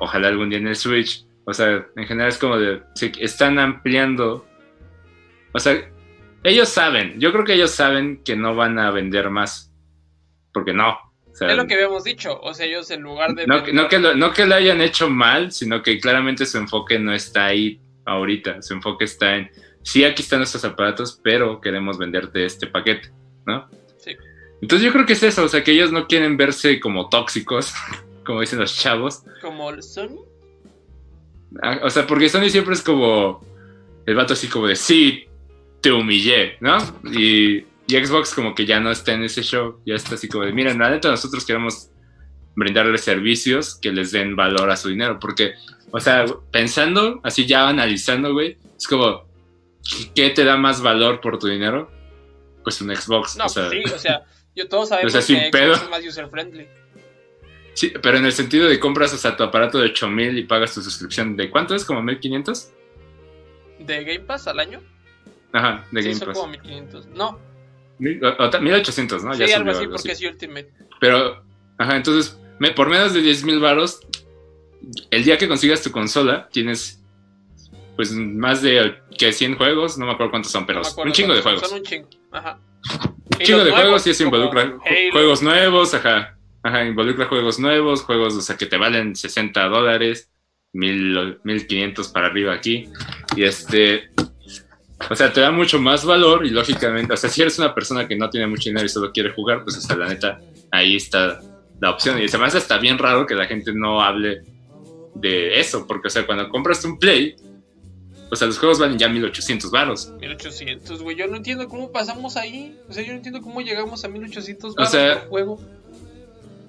[0.00, 1.26] Ojalá algún día en el Switch.
[1.44, 2.82] O sea, en general es como de...
[2.94, 4.46] se están ampliando.
[5.52, 5.76] O sea,
[6.44, 7.18] ellos saben.
[7.20, 9.72] Yo creo que ellos saben que no van a vender más.
[10.54, 10.90] Porque no.
[10.90, 13.46] O sea, Es lo que habíamos dicho, o sea, ellos en lugar de...
[13.46, 16.58] no, vender- no que lo, no que lo hayan hecho mal, sino que claramente su
[16.58, 18.60] enfoque no está ahí ahorita.
[18.62, 19.50] Su enfoque está en,
[19.82, 23.10] sí, aquí están nuestros aparatos, pero queremos venderte este paquete,
[23.46, 23.68] ¿no?
[23.98, 24.16] Sí.
[24.60, 27.74] Entonces yo creo que es eso, o sea, que ellos no quieren verse como tóxicos,
[28.24, 29.22] como dicen los chavos.
[29.40, 30.24] Como Sony.
[31.62, 33.44] Ah, O sea, porque Sony siempre es como,
[34.06, 35.24] el vato así como de, sí,
[35.80, 36.78] te humillé, ¿no?
[37.04, 40.44] Y, y Xbox como que ya no está en ese show, ya está así como
[40.44, 41.90] de, miren, la neta nosotros queremos
[42.54, 45.54] brindarles servicios que les den valor a su dinero, porque,
[45.90, 49.24] o sea, pensando, así ya analizando, güey, es como,
[50.14, 51.90] ¿qué te da más valor por tu dinero?
[52.62, 55.36] Pues un Xbox, No, o sea, pues sí, o sea, yo todos sabemos o sea,
[55.42, 55.74] que pedo.
[55.74, 56.66] Xbox es más user friendly.
[57.74, 60.74] sí, pero en el sentido de compras, o sea, tu aparato de 8000 y pagas
[60.74, 61.84] tu suscripción, ¿de cuánto es?
[61.84, 62.70] ¿Como 1500?
[63.80, 64.80] ¿De Game Pass al año?
[65.52, 66.38] Ajá, de sí, Game son Pass.
[66.38, 67.06] como 1500.
[67.08, 67.38] No,
[67.98, 69.34] Mil- o- o ta- 1800, ¿no?
[69.34, 70.24] sí, Ya algo subió así algo porque así.
[70.26, 70.72] es Ultimate.
[71.00, 71.42] Pero,
[71.78, 74.00] ajá, entonces, me- por menos de 10 mil varos,
[75.10, 77.01] el día que consigas tu consola, tienes
[77.96, 81.10] pues más de que 100 juegos, no me acuerdo cuántos son, pero No me acuerdo
[81.10, 81.68] un chingo de juegos.
[81.68, 82.08] son, un chingo.
[82.30, 82.58] Ajá.
[83.38, 84.80] Un chingo de juegos y eso involucra Halo.
[85.12, 86.36] juegos nuevos, ajá.
[86.64, 90.30] Ajá, involucra juegos nuevos, juegos, o sea, que te valen 60 dólares,
[90.72, 92.88] 1500 para arriba aquí.
[93.36, 94.10] Y este,
[95.10, 98.06] o sea, te da mucho más valor y lógicamente, o sea, si eres una persona
[98.06, 100.96] que no tiene mucho dinero y solo quiere jugar, pues, o sea, la neta, ahí
[100.96, 101.40] está
[101.80, 102.20] la opción.
[102.22, 104.42] Y se me hace hasta bien raro que la gente no hable
[105.14, 107.34] de eso, porque, o sea, cuando compras un Play,
[108.32, 110.10] o sea, los juegos valen ya 1800 varos.
[110.20, 111.16] 1800, güey.
[111.16, 112.74] Yo no entiendo cómo pasamos ahí.
[112.88, 115.60] O sea, yo no entiendo cómo llegamos a 1800 O baros sea, por juego.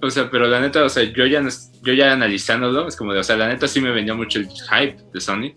[0.01, 1.41] O sea, pero la neta, o sea, yo ya,
[1.81, 4.49] yo ya analizándolo, es como de, o sea, la neta sí me vendió mucho el
[4.49, 5.53] hype de Sony,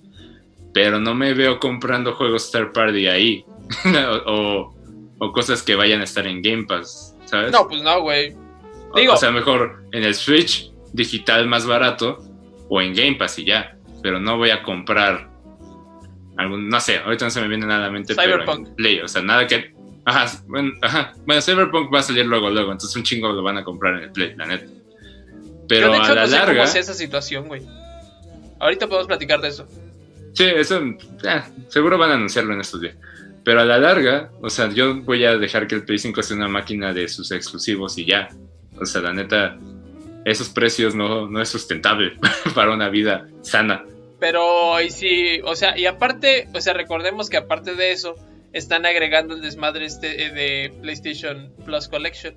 [0.72, 3.44] pero no me veo comprando juegos third party ahí,
[4.26, 4.76] o, o-
[5.18, 7.50] o cosas que vayan a estar en Game Pass, ¿sabes?
[7.50, 8.36] No, pues no, güey.
[8.92, 12.18] O- digo- o sea, mejor en el Switch digital más barato
[12.68, 15.28] o en Game Pass y ya, pero no voy a comprar
[16.36, 18.68] algún, no sé, ahorita no se me viene nada a la mente, pero Cyberpunk.
[18.68, 19.74] en Play, o sea, nada que...
[20.04, 23.58] Ajá, bueno, ajá, bueno, Cyberpunk va a salir luego, luego, entonces un chingo lo van
[23.58, 24.66] a comprar en el Play, la neta.
[25.68, 27.62] Pero yo de hecho a la no sé larga, cómo es esa situación, güey.
[28.60, 29.66] Ahorita podemos platicar de eso.
[30.32, 32.94] Sí, eso eh, seguro van a anunciarlo en estos días.
[33.42, 36.36] Pero a la larga, o sea, yo voy a dejar que el Play 5 sea
[36.36, 38.28] una máquina de sus exclusivos y ya.
[38.80, 39.56] O sea, la neta,
[40.24, 42.18] esos precios no, no es sustentable
[42.54, 43.84] para una vida sana.
[44.18, 48.16] Pero, y si, o sea, y aparte, o sea, recordemos que aparte de eso,
[48.52, 52.34] están agregando el desmadre este de PlayStation Plus Collection.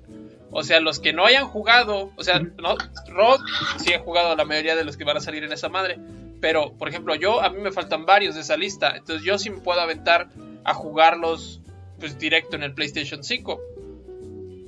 [0.50, 2.76] O sea, los que no hayan jugado, o sea, no,
[3.08, 3.40] Rod
[3.78, 5.98] sí he jugado la mayoría de los que van a salir en esa madre.
[6.40, 8.96] Pero, por ejemplo, yo, a mí me faltan varios de esa lista.
[8.96, 10.28] Entonces yo sí me puedo aventar
[10.64, 11.60] a jugarlos
[11.98, 13.60] pues directo en el PlayStation 5.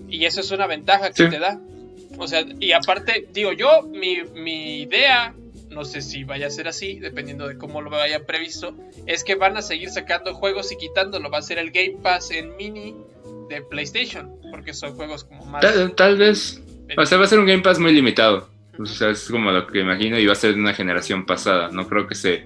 [0.09, 1.61] Y eso es una ventaja que te da.
[2.18, 5.35] O sea, y aparte, digo yo, mi, mi idea,
[5.72, 9.35] no sé si vaya a ser así, dependiendo de cómo lo hayan previsto, es que
[9.35, 11.30] van a seguir sacando juegos y quitándolo.
[11.30, 12.94] Va a ser el Game Pass en mini
[13.48, 15.64] de PlayStation, porque son juegos como más...
[15.96, 16.62] Tal, vez.
[16.96, 18.48] O sea, va a ser un Game Pass muy limitado.
[18.78, 21.68] O sea, es como lo que imagino y va a ser de una generación pasada.
[21.70, 22.44] No creo que se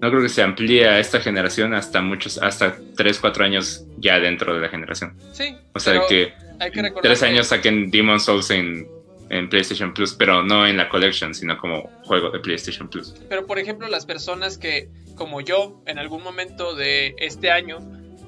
[0.00, 4.18] no creo que se amplíe a esta generación hasta muchos, hasta 3, 4 años ya
[4.20, 5.14] dentro de la generación.
[5.32, 5.56] Sí.
[5.72, 6.34] O sea que,
[6.72, 8.86] que 3 años saquen Demon Souls en,
[9.30, 13.14] en, PlayStation Plus, pero no en la collection, sino como juego de PlayStation Plus.
[13.28, 17.78] Pero por ejemplo, las personas que, como yo, en algún momento de este año,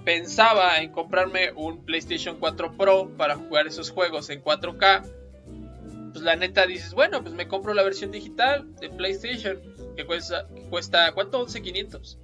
[0.04, 5.02] pensaba en comprarme un PlayStation 4 Pro para jugar esos juegos en 4K,
[6.12, 9.58] pues la neta dices, bueno, pues me compro la versión digital de PlayStation
[9.96, 11.44] que cuesta, cuesta ¿cuánto?
[11.46, 12.16] 11.500.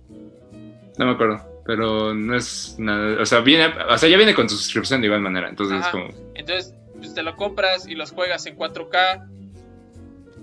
[0.96, 4.46] No me acuerdo, pero no es nada, o sea, viene, o sea, ya viene con
[4.46, 6.08] tu suscripción de igual manera, entonces es como...
[6.34, 9.28] Entonces, pues te lo compras y los juegas en 4K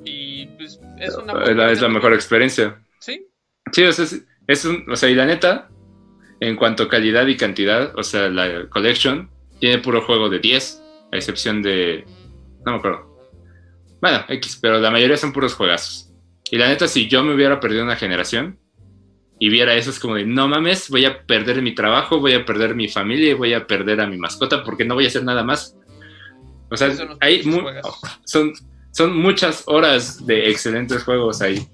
[0.06, 1.44] y pues es una...
[1.70, 2.80] Es la, mejor experiencia.
[3.00, 3.28] Sí.
[3.72, 4.06] Sí, o sea,
[4.48, 5.70] es, un, o sea, y la neta,
[6.40, 10.84] en cuanto a calidad y cantidad, o sea, la collection tiene puro juego de 10,
[11.12, 12.06] a excepción de...
[12.64, 13.20] No me acuerdo.
[14.02, 16.12] Bueno, X, pero la mayoría son puros juegazos.
[16.52, 18.60] Y la neta, si yo me hubiera perdido una generación
[19.40, 22.46] y viera eso, es como de, no mames, voy a perder mi trabajo, voy a
[22.46, 25.24] perder mi familia y voy a perder a mi mascota porque no voy a hacer
[25.24, 25.76] nada más.
[26.72, 27.44] O sea, hay
[28.24, 28.54] son,
[28.92, 31.68] son muchas horas de excelentes juegos ahí.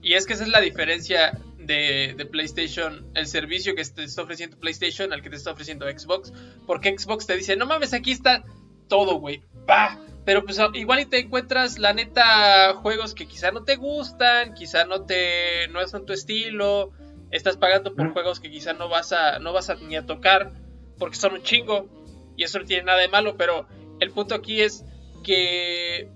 [0.00, 4.22] Y es que esa es la diferencia de, de, PlayStation, el servicio que te está
[4.22, 6.32] ofreciendo PlayStation al que te está ofreciendo Xbox.
[6.66, 8.44] Porque Xbox te dice, no mames, aquí está
[8.88, 9.42] todo, güey.
[9.66, 9.98] ¡Pah!
[10.24, 14.86] Pero pues igual y te encuentras, la neta, juegos que quizá no te gustan, quizá
[14.86, 15.68] no te.
[15.68, 16.92] no son tu estilo.
[17.30, 19.38] Estás pagando por juegos que quizá no vas a.
[19.38, 20.52] no vas a ni a tocar.
[20.98, 21.88] Porque son un chingo.
[22.36, 23.36] Y eso no tiene nada de malo.
[23.36, 23.66] Pero
[24.00, 24.84] el punto aquí es
[25.22, 26.08] que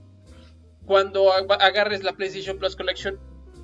[0.85, 3.19] cuando agarres la PlayStation Plus Collection,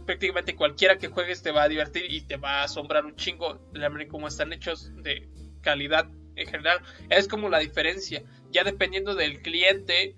[0.04, 3.58] prácticamente cualquiera que juegues te va a divertir y te va a asombrar un chingo
[3.72, 5.28] la manera como están hechos de
[5.62, 6.80] calidad en general.
[7.08, 8.22] Es como la diferencia.
[8.50, 10.16] Ya dependiendo del cliente,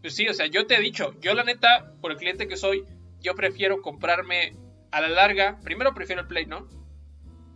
[0.00, 2.56] pues sí, o sea, yo te he dicho, yo la neta, por el cliente que
[2.56, 2.84] soy,
[3.20, 4.54] yo prefiero comprarme
[4.90, 6.68] a la larga, primero prefiero el Play, ¿no?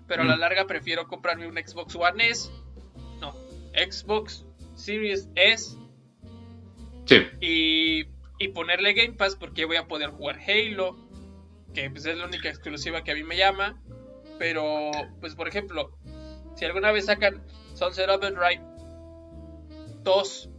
[0.07, 2.51] Pero a la larga prefiero comprarme un Xbox One S,
[3.21, 3.33] no,
[3.73, 5.77] Xbox Series S.
[7.07, 7.27] Sí.
[7.41, 8.07] Y,
[8.39, 10.97] y ponerle Game Pass porque voy a poder jugar Halo,
[11.75, 13.81] que pues es la única exclusiva que a mí me llama.
[14.39, 15.97] Pero, pues por ejemplo,
[16.57, 18.63] si alguna vez sacan Sunset Overdrive
[20.03, 20.51] 2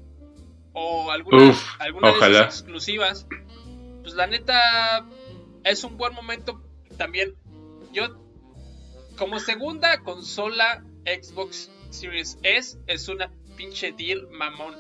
[0.74, 3.28] o alguna, de esas exclusivas,
[4.02, 5.06] pues la neta
[5.64, 6.62] es un buen momento
[6.98, 7.36] también.
[7.92, 8.20] Yo,
[9.18, 14.76] como segunda consola Xbox Series S, es una pinche deal mamón.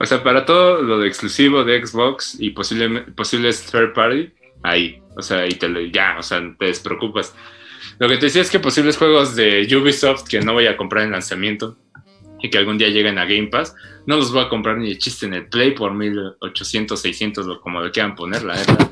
[0.00, 5.00] O sea, para todo lo de exclusivo de Xbox y posible, posibles third party, ahí.
[5.16, 7.34] O sea, y te ya, o sea, te despreocupas.
[7.98, 11.04] Lo que te decía es que posibles juegos de Ubisoft que no voy a comprar
[11.04, 11.76] en lanzamiento,
[12.44, 14.98] y que algún día lleguen a Game Pass, no los voy a comprar ni de
[14.98, 18.90] chiste en el Play por 1800, 600, o como le quieran poner, la neta.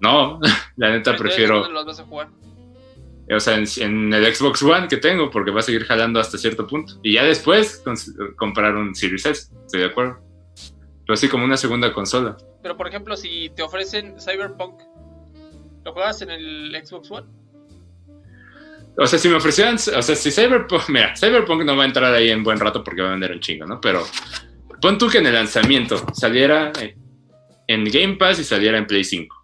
[0.00, 0.38] No,
[0.76, 1.58] la neta prefiero.
[1.58, 2.28] ¿Dónde los vas a jugar?
[3.34, 6.66] O sea, en, el Xbox One que tengo, porque va a seguir jalando hasta cierto
[6.66, 6.94] punto.
[7.02, 7.82] Y ya después
[8.36, 10.18] comprar un Series S, estoy de acuerdo.
[11.06, 12.36] Pero así como una segunda consola.
[12.62, 14.80] Pero por ejemplo, si te ofrecen Cyberpunk,
[15.84, 17.26] ¿lo juegas en el Xbox One?
[18.96, 22.12] O sea, si me ofrecieran, o sea, si Cyberpunk, mira, Cyberpunk no va a entrar
[22.12, 23.80] ahí en buen rato porque va a vender un chingo, ¿no?
[23.80, 24.04] Pero
[24.80, 26.72] pon tú que en el lanzamiento saliera
[27.66, 29.39] en Game Pass y saliera en Play 5.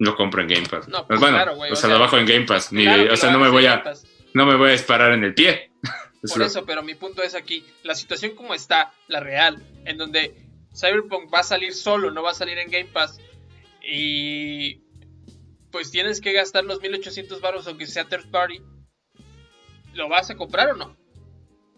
[0.00, 0.88] Lo compro en Game Pass.
[0.88, 2.70] No, pues bueno, claro, o, sea, lo bajo en Game Pass.
[2.72, 3.84] o sea, no me voy a,
[4.32, 5.70] no me voy a disparar en el pie.
[6.22, 10.34] Por eso, pero mi punto es aquí, la situación como está, la real, en donde
[10.74, 13.20] Cyberpunk va a salir solo, no va a salir en Game Pass.
[13.82, 14.80] Y
[15.70, 18.62] pues tienes que gastar los 1800 baros aunque sea third party.
[19.92, 20.96] ¿Lo vas a comprar o no?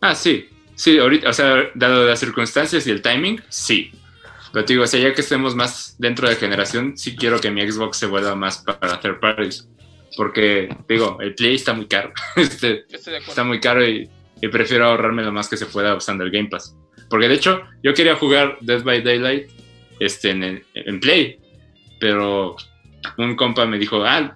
[0.00, 0.48] Ah, sí.
[0.76, 3.90] Sí, ahorita, o sea, dado las circunstancias y el timing, sí.
[4.53, 7.50] Pero te digo, o sea, ya que estemos más dentro de generación, sí quiero que
[7.50, 9.68] mi Xbox se vuelva más para third parties.
[10.16, 12.12] Porque, digo, el Play está muy caro.
[12.36, 14.11] este, está muy caro y,
[14.42, 16.76] y, prefiero ahorrarme lo más que se pueda usando el Game Pass.
[17.09, 19.50] Porque de hecho, yo quería jugar Dead by Daylight
[20.00, 21.38] este, en, en Play.
[21.98, 22.57] Pero
[23.16, 24.34] un compa me dijo, ah,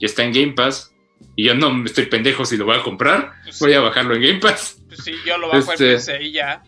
[0.00, 0.92] ya está en Game Pass.
[1.36, 3.32] Y yo no estoy pendejo si lo voy a comprar.
[3.44, 4.82] Pues voy a bajarlo en Game Pass.
[4.88, 6.62] Pues sí, yo lo bajo este, en PC y ya.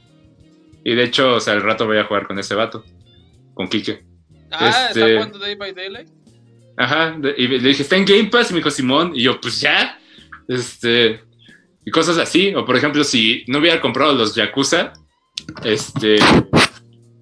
[0.84, 2.84] Y de hecho, o sea, al rato voy a jugar con ese vato.
[3.54, 4.04] Con Kike.
[4.50, 6.08] Ah, ¿está este, jugando Day by Daylight?
[6.76, 9.60] Ajá, y le dije, está en Game Pass, y me dijo Simón, y yo, pues
[9.60, 9.98] ya,
[10.48, 11.22] este,
[11.84, 14.92] y cosas así, o por ejemplo, si no hubiera comprado los Yakuza,
[15.62, 16.16] este,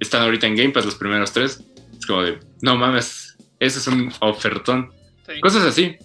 [0.00, 1.62] están ahorita en Game Pass los primeros tres,
[1.98, 4.90] es como de, no mames, ese es un ofertón,
[5.42, 5.96] cosas así.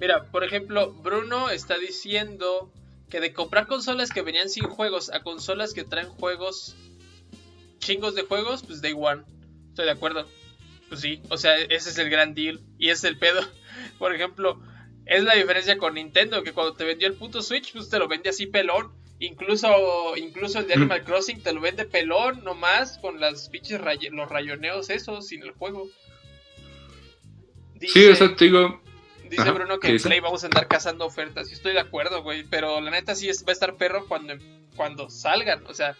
[0.00, 2.72] Mira, por ejemplo, Bruno está diciendo
[3.10, 6.76] que de comprar consolas que venían sin juegos a consolas que traen juegos,
[7.82, 9.22] chingos de juegos, pues day one,
[9.68, 10.26] estoy de acuerdo.
[10.88, 12.60] Pues sí, o sea, ese es el gran deal.
[12.78, 13.42] Y es el pedo.
[13.98, 14.62] Por ejemplo,
[15.04, 18.08] es la diferencia con Nintendo, que cuando te vendió el puto Switch, pues te lo
[18.08, 18.92] vende así pelón.
[19.18, 23.80] Incluso, incluso el de Animal Crossing te lo vende pelón nomás, con las pinches
[24.10, 25.88] los rayoneos esos, sin el juego.
[27.80, 28.82] sí, eso te digo.
[29.28, 31.48] Dice Bruno que en Play vamos a andar cazando ofertas.
[31.50, 32.44] Y estoy de acuerdo, güey.
[32.44, 34.34] Pero la neta sí es, va a estar perro cuando,
[34.76, 35.64] cuando salgan.
[35.68, 35.96] O sea,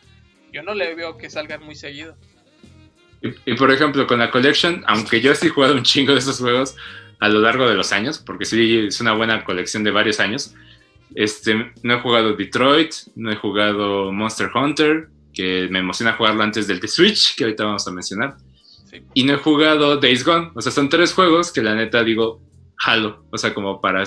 [0.53, 2.16] yo no le veo que salgan muy seguido.
[3.22, 6.38] Y, por ejemplo, con la Collection, aunque yo sí he jugado un chingo de esos
[6.38, 6.76] juegos
[7.20, 10.55] a lo largo de los años, porque sí es una buena colección de varios años,
[11.14, 16.66] este, no he jugado Detroit, no he jugado Monster Hunter, que me emociona jugarlo antes
[16.66, 18.36] del The Switch, que ahorita vamos a mencionar.
[19.14, 20.50] Y no he jugado Days Gone.
[20.55, 22.42] O sea, son tres juegos que la neta digo,
[22.76, 23.24] jalo.
[23.30, 24.05] O sea, como para...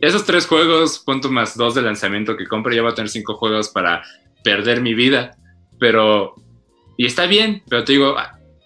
[0.00, 3.34] Esos tres juegos, punto más dos de lanzamiento que compro, ya va a tener cinco
[3.34, 4.02] juegos para
[4.42, 5.36] perder mi vida.
[5.78, 6.34] Pero
[6.96, 8.16] y está bien, pero te digo,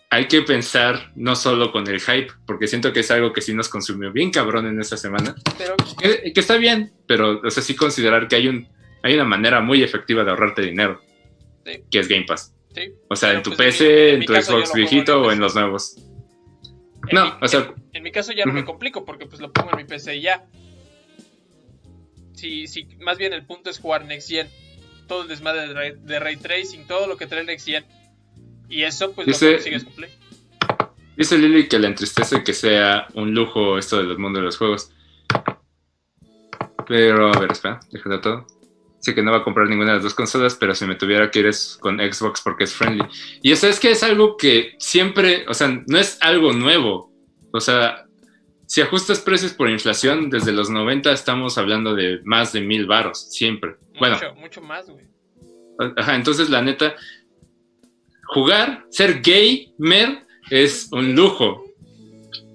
[0.08, 3.54] hay que pensar no solo con el hype, porque siento que es algo que sí
[3.54, 5.34] nos consumió bien cabrón en esta semana.
[5.58, 5.76] Pero...
[5.98, 8.68] Que, está bien, pero o sea, sí considerar que hay, un,
[9.02, 11.00] hay una manera muy efectiva de ahorrarte dinero,
[11.64, 12.54] que es Game Pass.
[12.74, 12.92] Sí.
[13.08, 15.96] O sea, en tu pues, PC, en, tu Xbox viejito o en los nuevos.
[17.10, 17.74] no, o sea...
[17.92, 20.22] En, mi caso ya no me complico porque pues lo pongo en mi PC y
[20.22, 20.46] ya.
[22.34, 24.48] Sí, sí, más bien el punto es jugar Next Gen.
[25.10, 27.84] Todo el desmadre de ray, de ray tracing, todo lo que trae Next Gen
[28.70, 30.10] y eso pues dice, lo consigues con Play.
[31.16, 34.92] Dice Lily que le entristece que sea un lujo esto del mundo de los juegos.
[36.86, 38.46] Pero, a ver, espera, déjalo todo.
[39.00, 41.30] Sé que no va a comprar ninguna de las dos consolas, pero si me tuviera
[41.30, 43.04] que ir es con Xbox porque es friendly.
[43.42, 47.12] Y eso es que es algo que siempre, o sea, no es algo nuevo.
[47.52, 48.06] O sea,
[48.66, 53.32] si ajustas precios por inflación, desde los 90 estamos hablando de más de mil varos,
[53.32, 53.76] siempre.
[54.00, 55.06] Bueno, mucho, mucho más, güey.
[55.96, 56.94] Ajá, entonces la neta,
[58.26, 61.64] jugar, ser gamer es un lujo.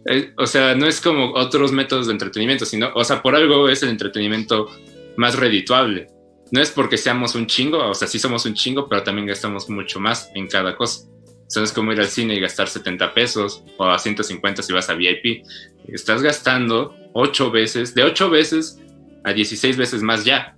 [0.08, 3.70] Eh, o sea, no es como otros métodos de entretenimiento, sino, o sea, por algo
[3.70, 4.70] es el entretenimiento
[5.18, 6.08] más redituable.
[6.52, 9.70] No es porque seamos un chingo, o sea, sí somos un chingo, pero también gastamos
[9.70, 11.08] mucho más en cada cosa.
[11.08, 14.62] O sea, no es como ir al cine y gastar 70 pesos o a 150
[14.62, 15.43] si vas a VIP.
[15.88, 18.80] Estás gastando 8 veces, de 8 veces
[19.24, 20.55] a 16 veces más ya,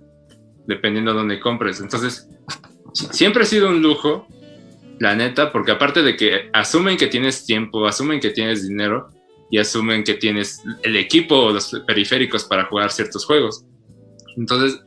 [0.68, 1.80] dependiendo de dónde compres.
[1.80, 2.28] Entonces,
[2.92, 4.28] siempre ha sido un lujo
[5.00, 9.08] la neta, porque aparte de que asumen que tienes tiempo, asumen que tienes dinero
[9.50, 13.64] y asumen que tienes el equipo o los periféricos para jugar ciertos juegos.
[14.36, 14.80] Entonces,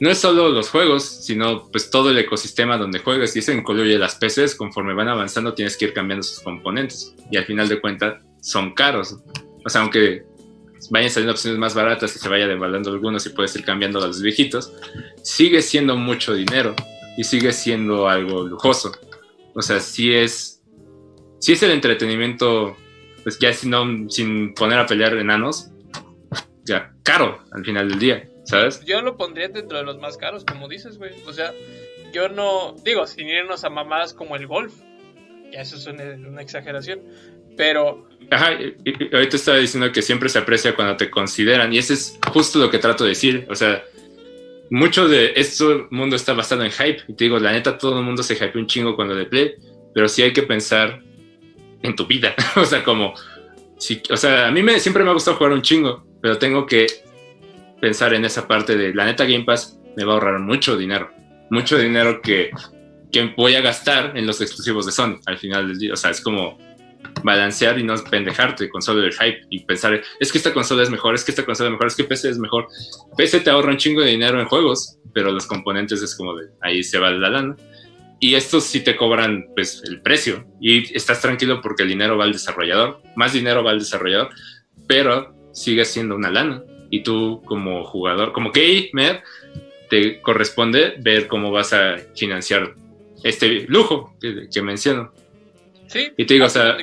[0.00, 3.96] no es solo los juegos, sino pues todo el ecosistema donde juegas y eso incluye
[3.98, 7.80] las PCs, conforme van avanzando tienes que ir cambiando sus componentes y al final de
[7.80, 9.16] cuentas son caros.
[9.64, 10.24] O sea, aunque
[10.90, 14.06] vayan saliendo opciones más baratas y se vaya devaluando algunos y puedes ir cambiando a
[14.06, 14.72] los viejitos,
[15.22, 16.74] sigue siendo mucho dinero
[17.16, 18.92] y sigue siendo algo lujoso.
[19.54, 20.62] O sea, sí es,
[21.40, 22.76] sí es el entretenimiento,
[23.22, 25.70] pues ya sin, sin poner a pelear enanos,
[26.64, 28.84] ya caro al final del día, ¿sabes?
[28.84, 31.12] Yo lo pondría dentro de los más caros, como dices, güey.
[31.26, 31.54] O sea,
[32.12, 34.74] yo no, digo, sin irnos a mamadas como el golf,
[35.52, 37.00] ya eso es una, exageración,
[37.56, 38.06] pero...
[38.30, 38.58] Ajá,
[39.12, 42.70] ahorita estaba diciendo que siempre se aprecia cuando te consideran, y ese es justo lo
[42.70, 43.84] que trato de decir, o sea,
[44.70, 47.02] mucho de este mundo está basado en hype.
[47.08, 49.54] Y te digo, la neta, todo el mundo se hype un chingo cuando le play,
[49.94, 51.02] pero sí hay que pensar
[51.82, 52.34] en tu vida.
[52.56, 53.14] o sea, como,
[53.78, 56.66] si, o sea, a mí me, siempre me ha gustado jugar un chingo, pero tengo
[56.66, 56.86] que
[57.80, 61.10] pensar en esa parte de, la neta, Game Pass me va a ahorrar mucho dinero.
[61.50, 62.50] Mucho dinero que,
[63.12, 65.92] que voy a gastar en los exclusivos de Sony al final del día.
[65.92, 66.58] O sea, es como,
[67.22, 70.90] balancear y no pendejarte con solo el hype y pensar, es que esta consola es
[70.90, 72.68] mejor, es que esta consola es mejor, es que PC es mejor.
[73.16, 76.48] PC te ahorra un chingo de dinero en juegos, pero los componentes es como de
[76.60, 77.56] ahí se va la lana.
[78.18, 82.24] y estos sí te cobran pues el precio y estás tranquilo porque el dinero va
[82.24, 84.30] al desarrollador, más dinero va al desarrollador,
[84.86, 89.22] pero sigue siendo una lana y tú como jugador, como gamer,
[89.88, 92.74] te corresponde ver cómo vas a financiar
[93.22, 95.12] este lujo que, menciono.
[95.88, 96.12] Sí.
[96.16, 96.76] Y te digo, o sea,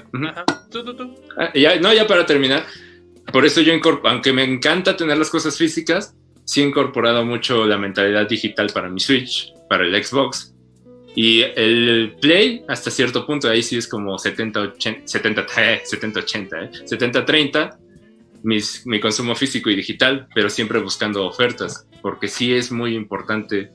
[0.69, 1.15] Tú, tú, tú.
[1.37, 2.65] Ah, ya, no, ya para terminar,
[3.31, 3.73] por eso yo,
[4.03, 8.89] aunque me encanta tener las cosas físicas, sí he incorporado mucho la mentalidad digital para
[8.89, 10.53] mi Switch, para el Xbox,
[11.15, 17.77] y el Play, hasta cierto punto, ahí sí es como 70-80, 70, 80, 70-30,
[18.43, 23.71] mi consumo físico y digital, pero siempre buscando ofertas, porque sí es muy importante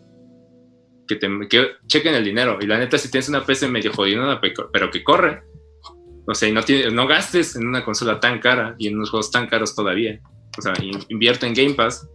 [1.09, 2.59] que, te, que chequen el dinero.
[2.61, 4.41] Y la neta, si tienes una PC medio jodida,
[4.73, 5.43] pero que corre,
[6.31, 9.11] o sea, y no, tiene, no gastes en una consola tan cara y en unos
[9.11, 10.21] juegos tan caros todavía.
[10.59, 10.75] O sea,
[11.09, 12.07] invierte en Game Pass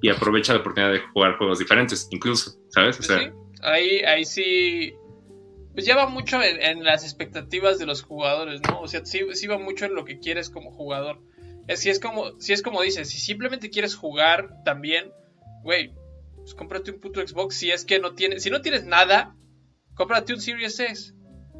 [0.00, 3.00] y aprovecha la oportunidad de jugar juegos diferentes, incluso, ¿sabes?
[3.00, 4.94] O sea, ahí, ahí sí,
[5.72, 8.80] pues ya va mucho en, las expectativas de los jugadores, ¿no?
[8.82, 11.18] O sea, sí, sí va mucho en lo que quieres como jugador.
[11.66, 15.10] Es, si, es como, si es como dices, si simplemente quieres jugar también,
[15.64, 15.92] güey,
[16.40, 17.56] pues cómprate un puto Xbox.
[17.56, 19.34] Si es que no tienes, si no tienes nada,
[19.94, 21.12] cómprate un Series S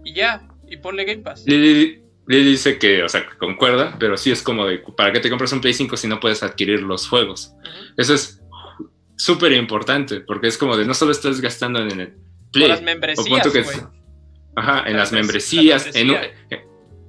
[0.05, 1.45] y ya, y ponle Game Pass.
[1.47, 5.53] Lili, dice que, o sea, concuerda, pero sí es como de, ¿para qué te compras
[5.53, 7.53] un Play 5 si no puedes adquirir los juegos?
[7.97, 8.41] Eso es
[9.17, 12.15] súper importante, porque es como de no solo estás gastando en el
[12.53, 13.47] Play, las membresías,
[14.57, 16.09] ajá, en las, membresías, en,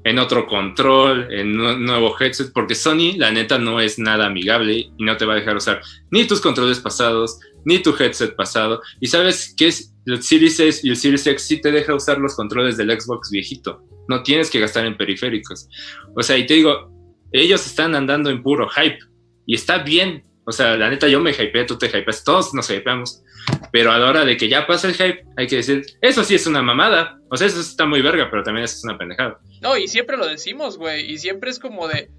[0.03, 4.73] en, otro control, en un nuevo headset, porque Sony, la neta, no es nada amigable
[4.97, 8.81] y no te va a dejar usar ni tus controles pasados, ni tu headset pasado.
[8.99, 9.71] Y sabes que
[10.05, 13.29] el Series S y el Series X sí te deja usar los controles del Xbox
[13.29, 13.83] viejito.
[14.07, 15.69] No tienes que gastar en periféricos.
[16.15, 16.91] O sea, y te digo,
[17.31, 18.99] ellos están andando en puro hype.
[19.45, 22.69] Y está bien, o sea, la neta, yo me hypeé, tú te hypeas, todos nos
[22.69, 23.23] hypeamos.
[23.71, 26.35] Pero a la hora de que ya pasa el hype, hay que decir, eso sí
[26.35, 27.19] es una mamada.
[27.29, 29.39] O sea, eso está muy verga, pero también eso es una pendejada.
[29.61, 31.11] No, y siempre lo decimos, güey.
[31.11, 32.09] Y siempre es como de,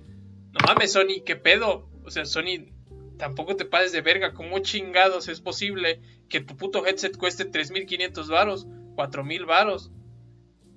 [0.53, 1.89] no mames, Sony, ¿qué pedo?
[2.05, 2.71] O sea, Sony,
[3.19, 4.33] tampoco te pases de verga.
[4.33, 8.67] ¿Cómo chingados es posible que tu puto headset cueste 3.500 varos,
[8.97, 9.91] 4.000 varos?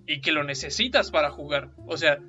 [0.08, 1.72] Y que lo necesitas para jugar.
[1.88, 2.20] O sea,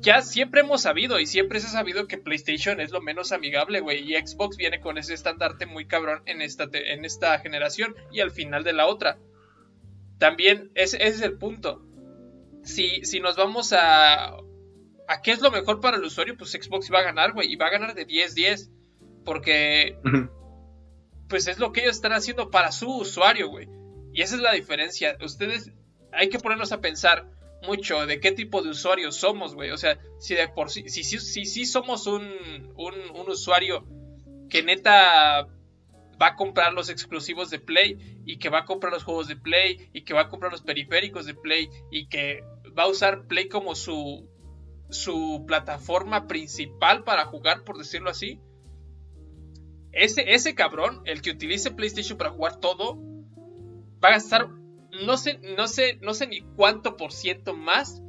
[0.00, 3.80] ya siempre hemos sabido y siempre se ha sabido que PlayStation es lo menos amigable,
[3.80, 4.12] güey.
[4.12, 8.30] Y Xbox viene con ese estandarte muy cabrón en esta, en esta generación y al
[8.30, 9.18] final de la otra.
[10.18, 11.84] También ese, es el punto.
[12.62, 14.36] Si, si nos vamos a,
[15.08, 17.52] a qué es lo mejor para el usuario, pues Xbox va a ganar, güey.
[17.52, 18.70] Y va a ganar de 10-10.
[19.24, 19.98] Porque,
[21.28, 23.68] pues es lo que ellos están haciendo para su usuario, güey.
[24.12, 25.16] Y esa es la diferencia.
[25.22, 25.72] Ustedes,
[26.12, 27.28] hay que ponernos a pensar
[27.62, 29.70] mucho de qué tipo de usuarios somos, güey.
[29.70, 32.22] O sea, si de por sí, si, si, si, somos un,
[32.76, 33.84] un, usuario
[34.48, 35.46] que neta
[36.20, 39.36] va a comprar los exclusivos de Play y que va a comprar los juegos de
[39.36, 42.42] Play y que va a comprar los periféricos de Play y que
[42.76, 44.28] va a usar Play como su,
[44.90, 48.40] su plataforma principal para jugar, por decirlo así.
[49.92, 52.98] Ese, ese cabrón, el que utilice PlayStation para jugar todo,
[54.02, 54.48] va a gastar
[55.04, 58.02] no sé, no sé, no sé ni cuánto por ciento más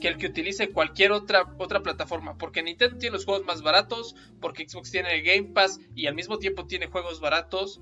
[0.00, 2.36] que el que utilice cualquier otra, otra plataforma.
[2.36, 6.14] Porque Nintendo tiene los juegos más baratos, porque Xbox tiene el Game Pass y al
[6.14, 7.80] mismo tiempo tiene juegos baratos.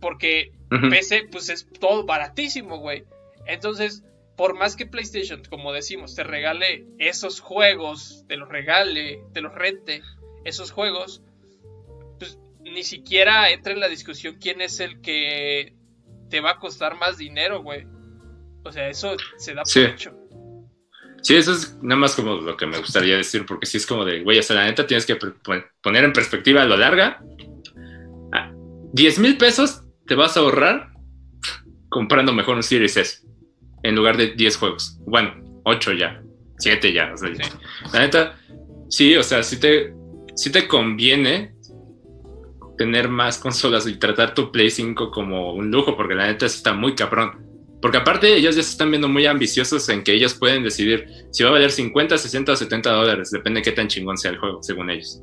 [0.00, 3.04] Porque PC, pues es todo baratísimo, güey.
[3.46, 4.04] Entonces,
[4.36, 9.54] por más que PlayStation, como decimos, te regale esos juegos, te los regale, te los
[9.54, 10.02] rente,
[10.44, 11.22] esos juegos,
[12.18, 15.74] pues ni siquiera entra en la discusión quién es el que
[16.28, 17.86] te va a costar más dinero, güey.
[18.64, 20.12] O sea, eso se da por hecho.
[21.22, 24.04] Sí, eso es nada más como lo que me gustaría decir, porque si es como
[24.04, 27.22] de, güey, o sea, la neta tienes que poner en perspectiva a lo larga.
[28.92, 30.92] 10 mil pesos te vas a ahorrar
[31.88, 33.26] comprando mejor un Series S
[33.82, 34.98] en lugar de 10 juegos.
[35.06, 36.22] Bueno, 8 ya,
[36.58, 37.12] 7 ya.
[37.12, 37.30] O sea,
[37.92, 38.38] La neta,
[38.88, 39.94] sí, o sea, sí te,
[40.36, 41.53] sí te conviene
[42.76, 46.72] tener más consolas y tratar tu Play 5 como un lujo, porque la neta está
[46.72, 47.44] muy cabrón.
[47.80, 51.42] Porque aparte ellos ya se están viendo muy ambiciosos en que ellos pueden decidir si
[51.42, 54.38] va a valer 50, 60 o 70 dólares, depende de qué tan chingón sea el
[54.38, 55.20] juego, según ellos.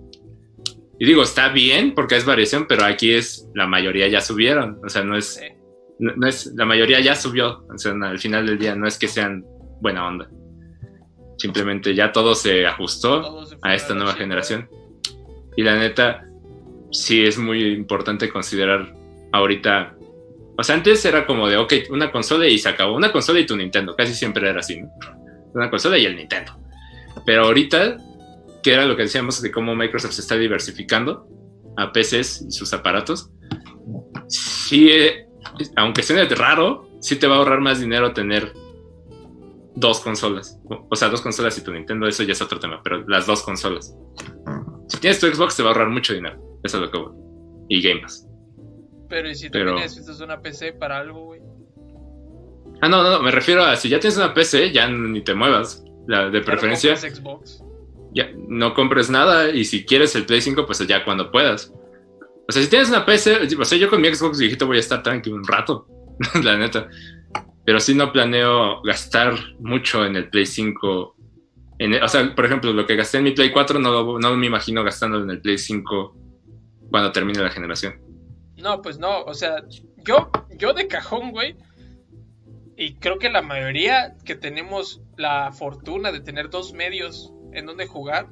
[0.99, 4.89] Y digo, está bien porque es variación, pero aquí es, la mayoría ya subieron, o
[4.89, 5.41] sea, no es,
[5.97, 9.07] no, es, la mayoría ya subió, o sea, al final del día no es que
[9.07, 9.43] sean
[9.81, 10.29] buena onda.
[11.39, 14.69] Simplemente ya todo se ajustó a esta nueva generación.
[15.57, 16.23] Y la neta,
[16.91, 18.93] sí es muy importante considerar
[19.31, 19.95] ahorita.
[20.57, 22.95] O sea, antes era como de, ok, una consola y se acabó.
[22.95, 23.95] Una consola y tu Nintendo.
[23.95, 24.89] Casi siempre era así, ¿no?
[25.53, 26.57] Una consola y el Nintendo.
[27.25, 27.97] Pero ahorita,
[28.61, 31.27] que era lo que decíamos de cómo Microsoft se está diversificando
[31.77, 33.29] a PCs y sus aparatos,
[34.27, 35.27] sí, eh,
[35.75, 38.53] aunque suene raro, sí te va a ahorrar más dinero tener
[39.75, 40.59] dos consolas.
[40.89, 43.41] O sea, dos consolas y tu Nintendo, eso ya es otro tema, pero las dos
[43.43, 43.95] consolas.
[44.87, 46.50] Si tienes tu Xbox, te va a ahorrar mucho dinero.
[46.63, 47.13] Eso es lo que voy.
[47.69, 48.27] Y Game Pass.
[49.09, 49.75] Pero ¿y si tú pero...
[49.75, 51.41] necesitas una PC para algo, güey?
[52.81, 55.83] Ah, no, no, me refiero a si ya tienes una PC, ya ni te muevas.
[56.07, 56.95] La, de preferencia.
[56.95, 57.63] Xbox?
[58.13, 61.73] Ya, no compres nada y si quieres el Play 5, pues ya cuando puedas.
[62.47, 64.81] O sea, si tienes una PC, o sea, yo con mi Xbox viejito voy a
[64.81, 65.87] estar tranquilo un rato,
[66.43, 66.89] la neta.
[67.63, 71.15] Pero sí no planeo gastar mucho en el Play 5.
[71.79, 74.47] En o sea, por ejemplo, lo que gasté en mi Play 4 no, no me
[74.47, 76.20] imagino gastándolo en el Play 5
[76.91, 77.95] cuando termine la generación.
[78.57, 79.63] No, pues no, o sea,
[80.05, 81.55] yo, yo de cajón, güey.
[82.75, 87.87] Y creo que la mayoría que tenemos la fortuna de tener dos medios en donde
[87.87, 88.27] jugar,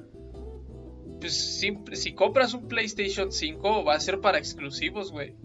[1.19, 5.35] pues si, si compras un PlayStation 5 va a ser para exclusivos, güey.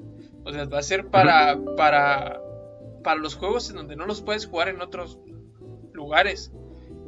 [0.45, 2.41] O sea, va a ser para, para,
[3.03, 5.19] para los juegos en donde no los puedes jugar en otros
[5.93, 6.53] lugares.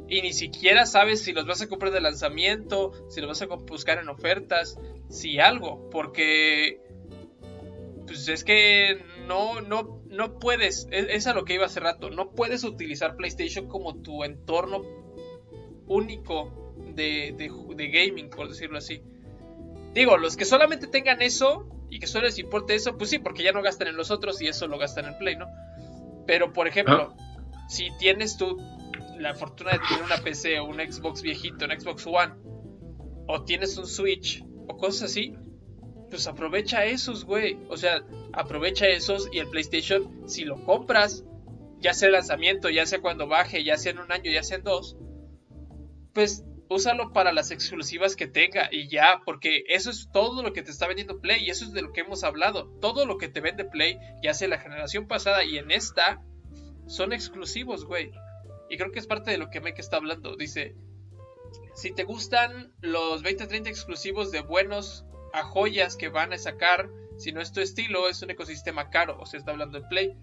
[0.09, 3.55] Y ni siquiera sabes si los vas a comprar de lanzamiento, si los vas a
[3.55, 4.79] buscar en ofertas,
[5.09, 5.89] si algo.
[5.89, 6.81] Porque
[8.07, 12.09] pues es que no, no, no puedes, es, es, a lo que iba hace rato,
[12.09, 14.81] no puedes utilizar PlayStation como tu entorno
[15.87, 19.01] único de, de, gaming, por decirlo así.
[19.93, 23.43] Digo, los que solamente tengan eso y que solo les importe eso, pues sí, porque
[23.43, 25.47] ya no gastan en los otros y eso lo gastan en Play, ¿no?
[26.25, 27.13] Pero, por ejemplo,
[27.69, 28.57] si tienes tú
[29.19, 32.33] la fortuna de tener una PC o un Xbox viejito, un Xbox One,
[33.27, 35.35] o tienes un Switch o cosas así,
[36.09, 37.57] pues aprovecha esos, güey.
[37.69, 38.03] O sea,
[38.33, 41.25] aprovecha esos y el PlayStation, si lo compras,
[41.79, 44.57] ya sea el lanzamiento, ya sea cuando baje, ya sea en un año, ya sea
[44.57, 44.97] en dos,
[46.13, 50.63] pues úsalo para las exclusivas que tenga y ya, porque eso es todo lo que
[50.63, 52.67] te está vendiendo Play y eso es de lo que hemos hablado.
[52.81, 56.21] Todo lo que te vende Play, ya sea la generación pasada y en esta,
[56.87, 58.11] son exclusivos, güey.
[58.69, 60.35] Y creo que es parte de lo que Mike está hablando.
[60.35, 60.75] Dice,
[61.73, 67.31] si te gustan los 20-30 exclusivos de buenos a joyas que van a sacar, si
[67.31, 70.17] no es tu estilo, es un ecosistema caro, o sea, está hablando de Play.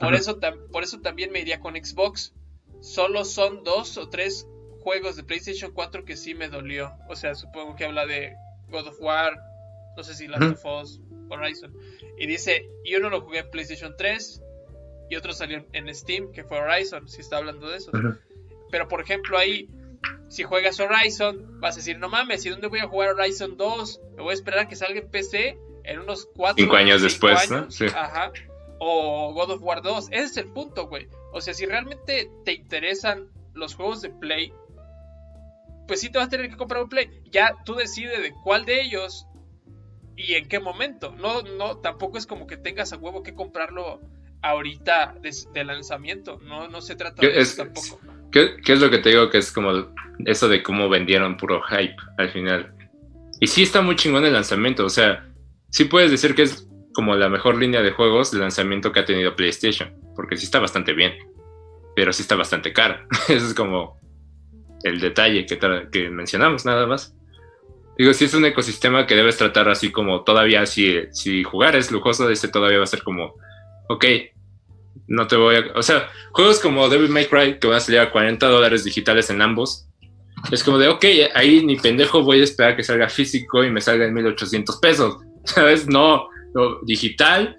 [0.00, 0.38] Por, eso,
[0.72, 2.32] por eso también me iría con Xbox.
[2.80, 4.46] Solo son dos o tres
[4.80, 6.92] juegos de PlayStation 4 que sí me dolió.
[7.08, 8.36] O sea, supongo que habla de
[8.70, 9.36] God of War,
[9.96, 11.74] no sé si Last of Us, Horizon.
[12.18, 14.42] Y dice, y uno lo jugué en PlayStation 3
[15.10, 17.90] y otro salió en Steam, que fue Horizon, si está hablando de eso.
[18.70, 19.68] Pero por ejemplo ahí
[20.28, 24.00] si juegas Horizon, vas a decir, no mames, ¿y dónde voy a jugar Horizon 2?
[24.16, 27.50] Me voy a esperar a que salga en PC en unos 4 5 años después,
[27.50, 27.70] ¿no?
[27.70, 27.86] Sí.
[27.86, 28.30] Ajá.
[28.78, 30.08] O God of War 2.
[30.10, 31.08] Ese es el punto, güey.
[31.32, 34.52] O sea, si realmente te interesan los juegos de Play,
[35.86, 37.22] pues sí te vas a tener que comprar un Play.
[37.30, 39.26] Ya tú decides de cuál de ellos
[40.14, 41.10] y en qué momento.
[41.12, 44.02] No, no, tampoco es como que tengas a huevo que comprarlo
[44.42, 46.38] ahorita de, lanzamiento.
[46.42, 48.00] No, no se trata de eso tampoco.
[48.30, 49.30] ¿Qué, es lo que te digo?
[49.30, 49.92] Que es como
[50.24, 52.74] eso de cómo vendieron puro hype al final.
[53.40, 54.84] Y sí está muy chingón el lanzamiento.
[54.84, 55.26] O sea,
[55.70, 59.04] sí puedes decir que es como la mejor línea de juegos de lanzamiento que ha
[59.04, 59.94] tenido PlayStation.
[60.14, 61.14] Porque sí está bastante bien.
[61.94, 63.06] Pero sí está bastante cara.
[63.28, 63.98] Eso es como
[64.84, 65.58] el detalle que,
[65.90, 67.14] que mencionamos, nada más.
[67.96, 71.90] Digo, sí es un ecosistema que debes tratar así como todavía, si, si jugar es
[71.90, 73.34] lujoso, ese todavía va a ser como,
[73.88, 74.04] ok,
[75.06, 75.72] no te voy a...
[75.74, 79.30] O sea, juegos como Devil May Cry, que van a salir a 40 dólares digitales
[79.30, 79.88] en ambos,
[80.52, 83.80] es como de, ok, ahí ni pendejo voy a esperar que salga físico y me
[83.80, 85.86] salga en 1800 pesos, ¿sabes?
[85.86, 86.28] No,
[86.84, 87.56] digital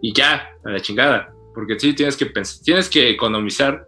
[0.00, 1.32] y ya, a la chingada.
[1.54, 3.84] Porque sí tienes que pensar, tienes que economizar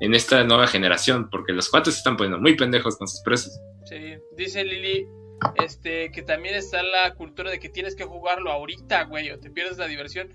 [0.00, 3.58] en esta nueva generación, porque los cuates se están poniendo muy pendejos con sus precios.
[3.88, 5.06] Sí, dice Lili
[5.62, 9.50] este, que también está la cultura de que tienes que jugarlo ahorita, güey, o te
[9.50, 10.28] pierdes la diversión.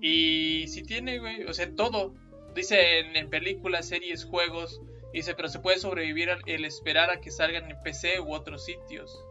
[0.00, 2.14] Y si tiene, güey, o sea, todo.
[2.54, 4.80] Dice en, películas, series, juegos.
[5.12, 9.24] Dice, pero se puede sobrevivir el esperar a que salgan en PC u otros sitios.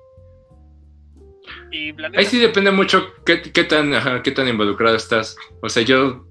[2.16, 5.36] Ahí sí depende mucho qué, tan, qué tan involucrado estás.
[5.62, 6.26] O sea, yo.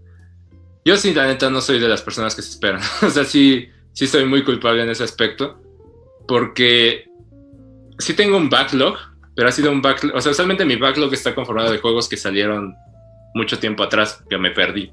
[0.85, 2.81] Yo sí, la neta, no soy de las personas que se esperan.
[3.03, 5.61] o sea, sí, sí soy muy culpable en ese aspecto.
[6.27, 7.05] Porque
[7.99, 8.97] sí tengo un backlog,
[9.37, 10.17] pero ha sido un backlog.
[10.17, 12.75] O sea, usualmente mi backlog está conformado de juegos que salieron
[13.35, 14.93] mucho tiempo atrás que me perdí.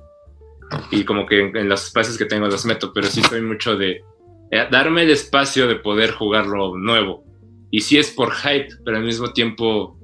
[0.92, 4.04] Y como que en, los espacios que tengo los meto, pero sí soy mucho de
[4.52, 7.24] eh, darme el espacio de poder jugarlo nuevo.
[7.72, 10.00] Y sí es por hype, pero al mismo tiempo,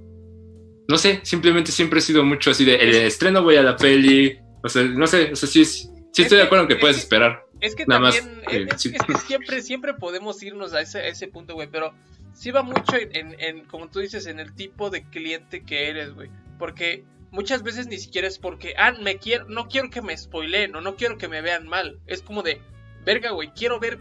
[0.88, 4.38] no sé, simplemente siempre he sido mucho así de, el estreno voy a la peli,
[4.63, 7.43] o sea, no sé, o sea, sí, sí estoy de acuerdo que puedes esperar.
[7.61, 11.93] Es que también, es, que siempre, siempre podemos irnos a ese, ese punto, güey, pero
[12.33, 16.13] sí va mucho en, en, como tú dices, en el tipo de cliente que eres,
[16.13, 16.29] güey.
[16.59, 17.05] Porque
[17.36, 20.81] muchas veces ni siquiera es porque, ah, me quiero, no quiero que me spoileen o
[20.81, 21.99] no quiero que me vean mal.
[22.07, 22.61] Es como de,
[23.03, 23.99] verga, güey, quiero ver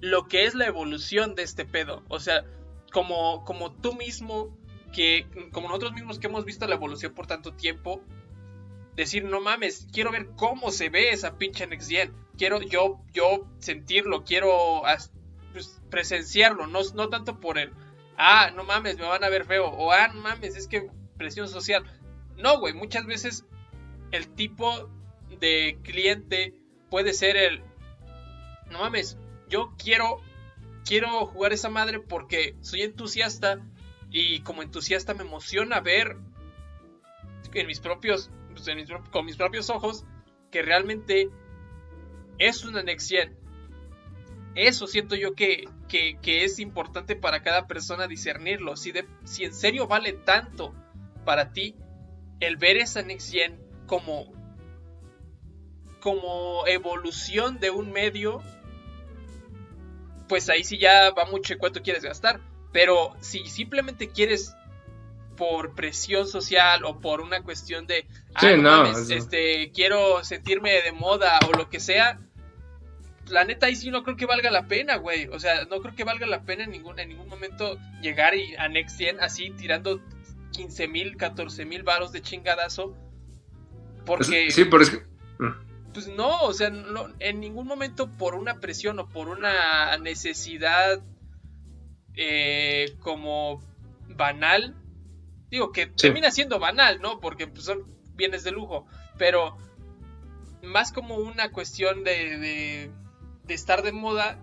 [0.00, 2.02] lo que es la evolución de este pedo.
[2.08, 2.44] O sea,
[2.92, 4.58] como, como tú mismo,
[4.92, 8.02] que, como nosotros mismos que hemos visto la evolución por tanto tiempo,
[8.96, 12.12] decir, no mames, quiero ver cómo se ve esa pinche Next Gen.
[12.36, 14.82] Quiero yo, yo sentirlo, quiero
[15.52, 17.72] pues, presenciarlo, no, no tanto por el,
[18.18, 21.48] ah, no mames, me van a ver feo, o ah, no mames, es que presión
[21.48, 21.84] social.
[22.36, 23.44] No, güey, muchas veces
[24.12, 24.90] el tipo
[25.40, 26.54] de cliente
[26.90, 27.62] puede ser el,
[28.70, 29.18] no mames,
[29.48, 30.20] yo quiero,
[30.84, 33.60] quiero jugar esa madre porque soy entusiasta
[34.10, 36.16] y como entusiasta me emociona ver
[37.60, 38.66] en mis propios, pues,
[39.10, 40.04] con mis propios ojos
[40.50, 41.30] que realmente
[42.38, 43.36] es una anexión.
[44.54, 48.76] Eso siento yo que, que, es importante para cada persona discernirlo.
[48.76, 50.74] Si, de, si en serio vale tanto
[51.24, 51.76] para ti
[52.40, 54.32] el ver esa Next Gen como,
[56.00, 58.42] como evolución de un medio,
[60.28, 62.40] pues ahí sí ya va mucho cuánto quieres gastar.
[62.72, 64.54] Pero si simplemente quieres
[65.36, 71.56] por presión social o por una cuestión de ah, este quiero sentirme de moda o
[71.56, 72.18] lo que sea
[73.28, 75.94] la neta ahí sí no creo que valga la pena güey o sea no creo
[75.94, 79.50] que valga la pena en ningún en ningún momento llegar y a Next Gen así
[79.50, 80.00] tirando
[80.56, 82.96] 15 mil, 14 mil varos de chingadazo.
[84.06, 84.50] Porque.
[84.50, 84.98] Sí, por eso.
[85.38, 85.92] Mm.
[85.92, 86.70] Pues no, o sea,
[87.20, 91.02] en ningún momento por una presión o por una necesidad
[92.14, 93.62] eh, como
[94.08, 94.74] banal.
[95.50, 97.20] Digo que termina siendo banal, ¿no?
[97.20, 98.86] Porque pues, son bienes de lujo.
[99.16, 99.56] Pero
[100.62, 102.90] más como una cuestión de, de,
[103.44, 104.38] de estar de moda,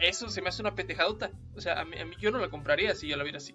[0.00, 1.30] eso se me hace una pendejadota.
[1.54, 3.54] O sea, a mí, a mí, yo no la compraría si yo la viera así.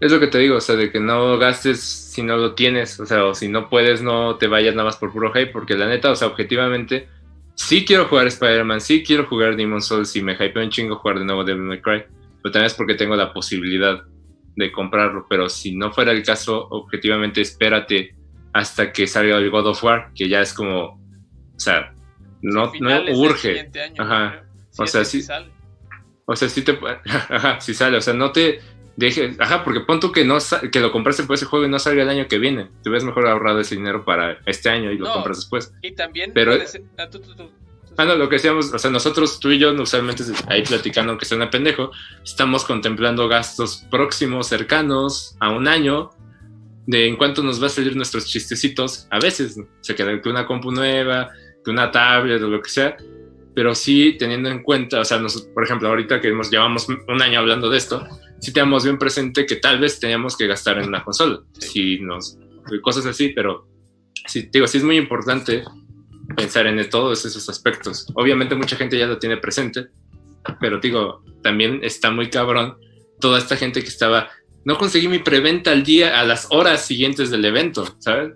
[0.00, 2.98] Es lo que te digo, o sea, de que no gastes si no lo tienes,
[3.00, 5.76] o sea, o si no puedes, no te vayas nada más por puro hype, porque
[5.76, 7.08] la neta, o sea, objetivamente,
[7.54, 11.18] sí quiero jugar Spider-Man, sí quiero jugar Demon Souls, y me hypeo un chingo jugar
[11.18, 12.04] de nuevo Devil May Cry,
[12.42, 14.02] pero también es porque tengo la posibilidad
[14.54, 18.14] de comprarlo, pero si no fuera el caso, objetivamente, espérate
[18.52, 21.92] hasta que salga el God of War, que ya es como, o sea,
[22.42, 23.70] no, no urge.
[23.98, 24.44] Ajá.
[24.78, 25.24] o sea, sí.
[26.24, 26.78] O sea, sí te.
[27.06, 27.96] Ajá, si sale.
[27.96, 28.60] O sea, no te
[28.98, 30.38] deje, ajá, porque pon tú que, no,
[30.72, 32.68] que lo compraste por ese juego y no salga el año que viene.
[32.82, 35.72] Te ves mejor ahorrado ese dinero para este año y lo compras después.
[35.82, 37.08] Y también, pero, ah,
[37.96, 41.26] ah, no, lo que decíamos, o sea, nosotros, tú y yo, usualmente ahí platicando, aunque
[41.26, 41.92] sea una pendejo,
[42.24, 46.10] estamos contemplando gastos próximos, cercanos, a un año,
[46.86, 50.44] de en cuánto nos va a salir nuestros chistecitos, a veces, se queda que una
[50.44, 51.30] compu nueva,
[51.64, 52.96] que una tablet o lo que sea,
[53.58, 55.20] pero sí teniendo en cuenta, o sea,
[55.52, 58.06] por ejemplo, ahorita que hemos, llevamos un año hablando de esto,
[58.38, 62.38] sí tenemos bien presente que tal vez teníamos que gastar en una consola, si nos,
[62.82, 63.66] cosas así, pero
[64.28, 65.64] sí, digo, sí es muy importante
[66.36, 68.06] pensar en todos esos aspectos.
[68.14, 69.88] Obviamente mucha gente ya lo tiene presente,
[70.60, 72.76] pero digo, también está muy cabrón
[73.18, 74.30] toda esta gente que estaba,
[74.64, 78.34] no conseguí mi preventa al día, a las horas siguientes del evento, ¿sabes?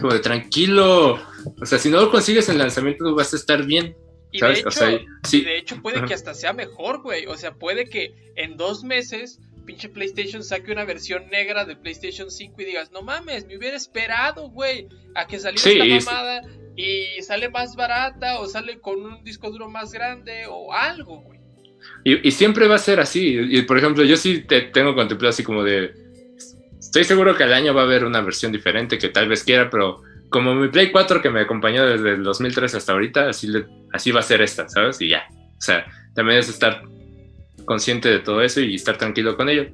[0.00, 1.20] Como de tranquilo,
[1.62, 3.94] o sea, si no lo consigues en el lanzamiento vas a estar bien.
[4.34, 4.70] Y de hecho,
[5.22, 5.42] sí.
[5.42, 7.26] de hecho puede que hasta sea mejor, güey.
[7.26, 12.28] O sea, puede que en dos meses pinche PlayStation saque una versión negra de PlayStation
[12.28, 16.42] 5 y digas, no mames, me hubiera esperado, güey, a que saliera esta mamada
[16.74, 21.38] y sale más barata o sale con un disco duro más grande o algo, güey.
[22.02, 23.38] Y, siempre va a ser así.
[23.38, 25.94] Y por ejemplo, yo sí te tengo contemplado así como de.
[26.80, 29.70] Estoy seguro que al año va a haber una versión diferente que tal vez quiera,
[29.70, 33.48] pero como mi Play 4 que me acompañó desde el 2003 hasta ahorita, así,
[33.94, 35.00] así va a ser esta, ¿sabes?
[35.00, 35.26] Y ya.
[35.56, 36.82] O sea, también es estar
[37.64, 39.70] consciente de todo eso y estar tranquilo con ello.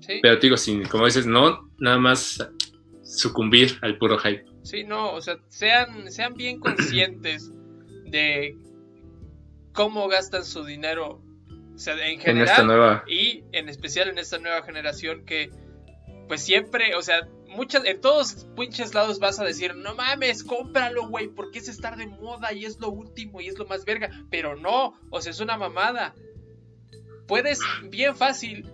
[0.00, 0.20] ¿Sí?
[0.22, 2.38] Pero digo, sin, como dices, no nada más
[3.02, 4.44] sucumbir al puro hype.
[4.62, 7.52] Sí, no, o sea, sean, sean bien conscientes
[8.06, 8.56] de
[9.72, 11.20] cómo gastan su dinero.
[11.74, 15.50] O sea, en general y en especial en esta nueva generación que
[16.26, 21.08] pues siempre, o sea, muchas, en todos pinches lados vas a decir, no mames, cómpralo,
[21.08, 24.10] güey, porque es estar de moda y es lo último y es lo más verga.
[24.30, 26.14] Pero no, o sea, es una mamada.
[27.26, 28.70] Puedes bien fácil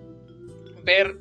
[0.84, 1.18] ver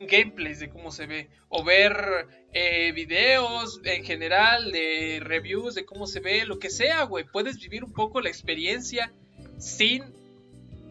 [0.00, 6.06] gameplays de cómo se ve o ver eh, videos en general de reviews de cómo
[6.06, 7.24] se ve, lo que sea, güey.
[7.24, 9.12] Puedes vivir un poco la experiencia
[9.58, 10.04] sin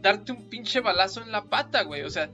[0.01, 2.03] darte un pinche balazo en la pata, güey.
[2.03, 2.29] O sea,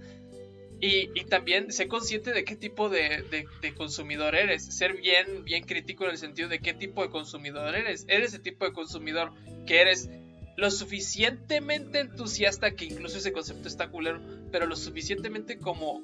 [0.86, 4.66] y, también sé consciente de qué tipo de, consumidor eres.
[4.66, 8.06] Ser bien, bien crítico en el sentido de qué tipo de consumidor eres.
[8.10, 9.32] Eres el tipo de consumidor
[9.66, 10.10] que eres
[10.58, 14.22] lo suficientemente entusiasta, que incluso ese concepto está culero,
[14.52, 16.02] pero lo suficientemente como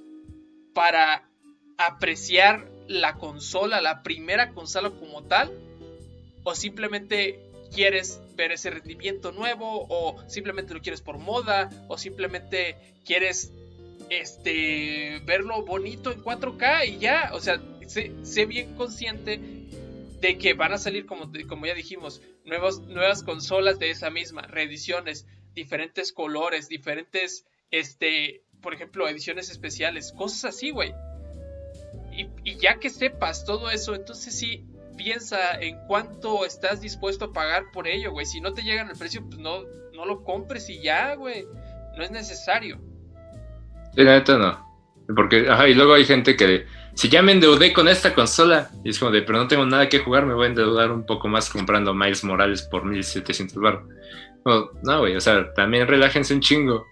[0.73, 1.27] para
[1.77, 5.51] apreciar la consola, la primera consola como tal,
[6.45, 7.37] o simplemente
[7.75, 13.51] quieres ver ese rendimiento nuevo, o simplemente lo quieres por moda, o simplemente quieres
[14.09, 19.39] este verlo bonito en 4K y ya, o sea, sé, bien consciente
[20.19, 25.25] de que van a salir, como, como ya dijimos, nuevas, consolas de esa misma, reediciones,
[25.53, 30.93] diferentes colores, diferentes, este, por ejemplo, ediciones especiales, cosas así, güey.
[32.11, 34.65] Y, y, ya que sepas todo eso, entonces sí,
[34.97, 38.25] piensa en cuánto estás dispuesto a pagar por ello, güey.
[38.25, 41.45] Si no te llegan al precio, pues no, no lo compres y ya, güey.
[41.95, 42.81] No es necesario.
[43.95, 44.69] Sí, la neta no.
[45.15, 46.65] Porque, ajá, y luego hay gente que
[46.99, 49.89] si ya me endeudé con esta consola, y es como de, pero no tengo nada
[49.89, 53.83] que jugar, me voy a endeudar un poco más comprando Miles Morales por 1700 bar.
[54.83, 56.85] No, güey, o sea, también relájense un chingo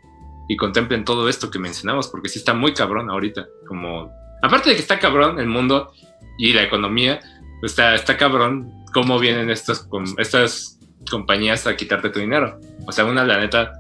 [0.48, 3.48] y contemplen todo esto que mencionamos, porque sí está muy cabrón ahorita.
[3.68, 4.10] Como,
[4.42, 5.92] aparte de que está cabrón el mundo
[6.38, 7.20] y la economía,
[7.62, 9.88] está, está cabrón cómo vienen estos,
[10.18, 10.80] estas
[11.12, 12.60] compañías a quitarte tu dinero.
[12.88, 13.74] O sea, una, la neta,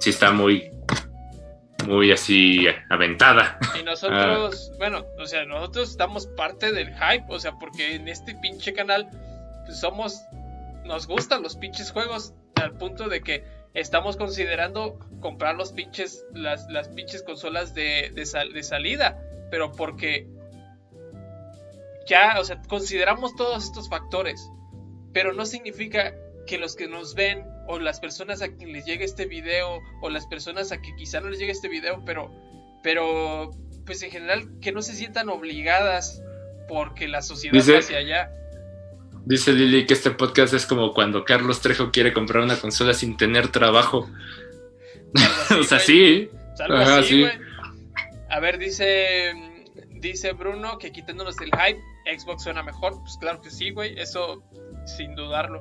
[0.00, 0.70] sí está muy
[1.88, 3.58] muy así aventada.
[3.78, 4.76] Y nosotros, ah.
[4.78, 9.08] bueno, o sea, nosotros estamos parte del hype, o sea, porque en este pinche canal
[9.66, 10.22] pues, somos,
[10.84, 16.68] nos gustan los pinches juegos al punto de que estamos considerando comprar los pinches, las,
[16.68, 19.18] las pinches consolas de, de, de salida,
[19.50, 20.28] pero porque
[22.06, 24.50] ya, o sea, consideramos todos estos factores,
[25.12, 26.14] pero no significa
[26.46, 30.08] que los que nos ven o las personas a quien les llegue este video o
[30.08, 32.32] las personas a que quizá no les llegue este video, pero
[32.82, 33.50] pero
[33.84, 36.22] pues en general que no se sientan obligadas
[36.66, 38.30] porque la sociedad va hacia allá.
[39.26, 43.18] Dice Lili que este podcast es como cuando Carlos Trejo quiere comprar una consola sin
[43.18, 44.08] tener trabajo.
[45.60, 46.30] o sea, sí.
[48.30, 49.34] A ver, dice
[49.92, 51.80] dice Bruno que quitándonos el hype,
[52.18, 52.98] Xbox suena mejor.
[53.00, 54.42] Pues claro que sí, güey, eso
[54.86, 55.60] sin dudarlo.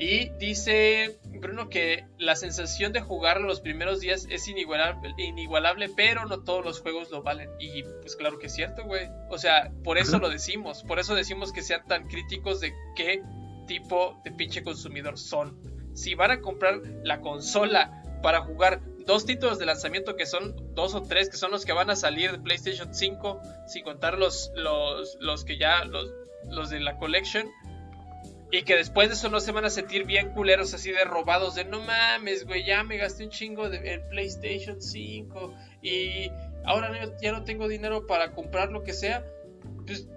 [0.00, 6.24] Y dice Bruno que la sensación de jugar los primeros días es inigualable, inigualable, pero
[6.24, 7.50] no todos los juegos lo valen.
[7.58, 9.10] Y pues claro que es cierto, güey.
[9.28, 10.84] O sea, por eso lo decimos.
[10.84, 13.22] Por eso decimos que sean tan críticos de qué
[13.66, 15.60] tipo de pinche consumidor son.
[15.92, 20.94] Si van a comprar la consola para jugar dos títulos de lanzamiento que son dos
[20.94, 24.50] o tres, que son los que van a salir de PlayStation 5, sin contar los,
[24.54, 26.10] los, los que ya, los,
[26.48, 27.50] los de la collection
[28.52, 31.54] y que después de eso no se van a sentir bien culeros así de robados
[31.54, 36.30] de no mames, güey, ya me gasté un chingo de, PlayStation 5 y
[36.64, 36.90] ahora
[37.22, 39.24] ya no tengo dinero para comprar lo que sea.
[39.86, 40.08] Pues,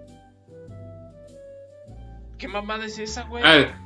[2.38, 3.44] ¿qué mamada es esa, güey?
[3.46, 3.80] Ah,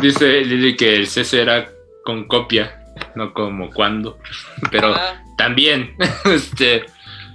[0.00, 1.70] dice Lili que el CC era
[2.04, 4.18] con copia, no como cuando.
[4.70, 5.22] Pero ah.
[5.36, 6.86] también, este...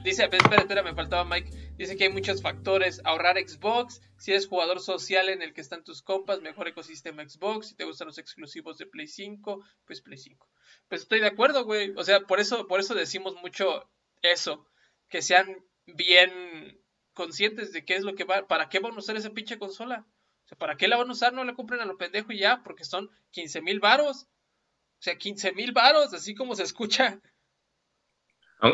[0.04, 1.67] Dice, espera, espera, me faltaba Mike.
[1.78, 3.02] Dice que hay muchos factores.
[3.04, 4.02] Ahorrar Xbox.
[4.18, 7.68] Si eres jugador social en el que están tus compas, mejor ecosistema Xbox.
[7.68, 10.50] Si te gustan los exclusivos de Play 5, pues Play 5.
[10.88, 11.94] Pues estoy de acuerdo, güey.
[11.96, 13.90] O sea, por eso, por eso decimos mucho
[14.24, 14.68] eso.
[15.08, 16.82] Que sean bien
[17.14, 18.48] conscientes de qué es lo que va.
[18.48, 20.08] ¿Para qué van a usar esa pinche consola?
[20.46, 21.34] O sea, ¿para qué la van a usar?
[21.34, 24.24] No la compren a lo pendejo y ya, porque son 15 mil varos.
[24.24, 27.22] O sea, 15 mil varos, así como se escucha.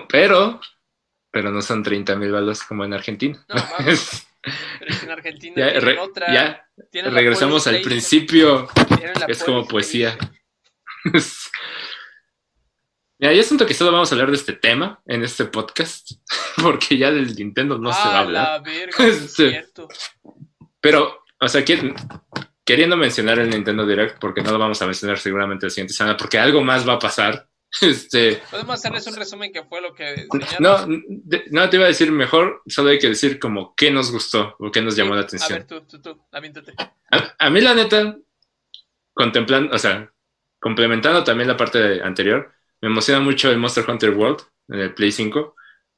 [0.07, 0.61] Pero
[1.33, 3.43] pero no son 30 mil balos como en Argentina.
[3.49, 4.27] No, pero es
[5.01, 6.31] en Argentina ya, otra.
[6.31, 6.69] Ya,
[7.09, 8.69] regresamos al principio.
[9.27, 10.15] Es como poesía.
[13.17, 16.11] Mira, yo siento que solo vamos a hablar de este tema en este podcast,
[16.61, 18.47] porque ya del Nintendo no se va a hablar.
[18.47, 19.87] La verga, es este, cierto.
[20.79, 21.65] Pero, o sea,
[22.63, 26.15] queriendo mencionar el Nintendo Direct, porque no lo vamos a mencionar seguramente la siguiente semana,
[26.15, 27.49] porque algo más va a pasar
[27.81, 30.27] Este, Podemos hacerles un resumen que fue lo que...
[30.59, 34.55] No, no te iba a decir mejor, solo hay que decir como qué nos gustó
[34.59, 35.53] o qué nos llamó la atención.
[35.53, 36.21] A ver, tú, tú, tú,
[37.39, 38.17] a, mí la neta,
[39.13, 40.11] contemplando, o sea,
[40.59, 42.51] complementando también la parte anterior,
[42.81, 45.55] me emociona mucho el Monster Hunter World en el Play 5,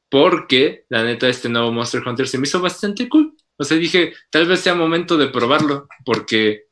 [0.09, 3.35] porque la neta este nuevo Monster Hunter se me hizo bastante cool.
[3.57, 6.64] O sea, dije, tal vez sea momento de probarlo, porque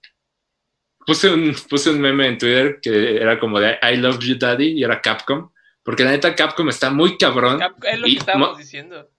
[1.06, 4.74] puse un, puse un meme en Twitter que era como de I love you daddy
[4.74, 5.52] y era Capcom,
[5.84, 7.60] porque la neta Capcom está muy cabrón.
[7.84, 9.10] es lo que estábamos diciendo.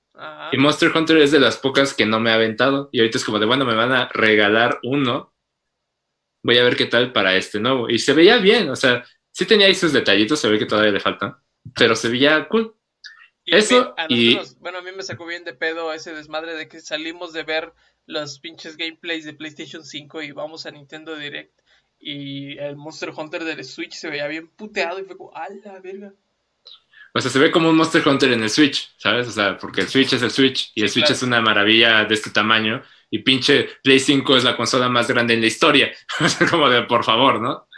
[0.53, 3.25] Y Monster Hunter es de las pocas que no me ha aventado y ahorita es
[3.25, 5.35] como de, bueno, me van a regalar uno.
[6.43, 7.89] Voy a ver qué tal para este nuevo.
[7.89, 10.93] Y se veía bien, o sea, sí tenía ahí sus detallitos, se ve que todavía
[10.93, 11.37] le faltan,
[11.75, 12.77] pero se veía cool.
[13.45, 14.39] Eso y...
[14.61, 17.73] Bueno, a mí me sacó bien de pedo ese desmadre de que salimos de ver
[18.07, 21.53] los pinches gameplays de PlayStation 5 y vamos a Nintendo Direct
[22.05, 25.81] y el Monster Hunter del Switch se veía bien puteado y fue como, ¡a la
[25.81, 26.13] verga!
[27.17, 29.29] O sea, se ve como un Monster Hunter en el Switch, ¿sabes?
[29.29, 31.15] O sea, porque el Switch es el Switch y el Switch claro.
[31.17, 35.35] es una maravilla de este tamaño y pinche Play 5 es la consola más grande
[35.35, 35.93] en la historia.
[36.21, 37.69] O sea, como de, por favor, ¿no?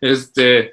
[0.00, 0.72] Este,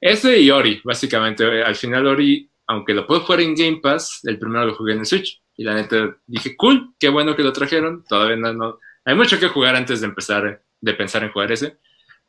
[0.00, 1.62] ese y Ori, básicamente.
[1.62, 5.00] Al final Ori, aunque lo puedo jugar en Game Pass, el primero lo jugué en
[5.00, 5.42] el Switch.
[5.56, 8.04] Y la neta dije, cool, qué bueno que lo trajeron.
[8.08, 11.78] Todavía no, no- hay mucho que jugar antes de empezar, de pensar en jugar ese.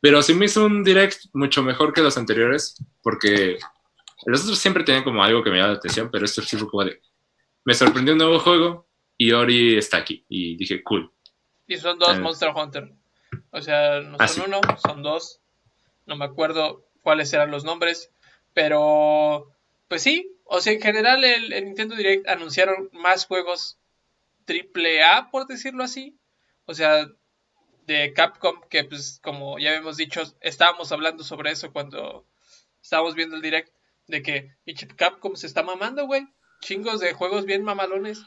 [0.06, 3.58] Pero sí me hizo un direct mucho mejor que los anteriores, porque
[4.24, 6.68] los otros siempre tenían como algo que me llamaba la atención, pero esto sí fue
[6.68, 7.02] como de,
[7.64, 8.86] me sorprendió un nuevo juego
[9.16, 10.24] y Ori está aquí.
[10.28, 11.12] Y dije, cool.
[11.66, 12.20] Y son dos Eh.
[12.20, 12.92] Monster Hunter.
[13.50, 14.42] O sea, no son Ah, sí.
[14.46, 15.40] uno, son dos.
[16.06, 18.12] No me acuerdo cuáles eran los nombres.
[18.54, 19.50] Pero,
[19.88, 20.36] pues sí.
[20.44, 23.80] O sea, en general el, el Nintendo Direct anunciaron más juegos
[24.44, 26.16] triple A, por decirlo así.
[26.64, 27.08] O sea,
[27.86, 32.26] de Capcom, que pues como ya habíamos dicho, estábamos hablando sobre eso cuando
[32.82, 33.72] estábamos viendo el Direct.
[34.06, 34.52] De que
[34.96, 36.28] Capcom se está mamando, güey.
[36.60, 38.24] Chingos de juegos bien mamalones.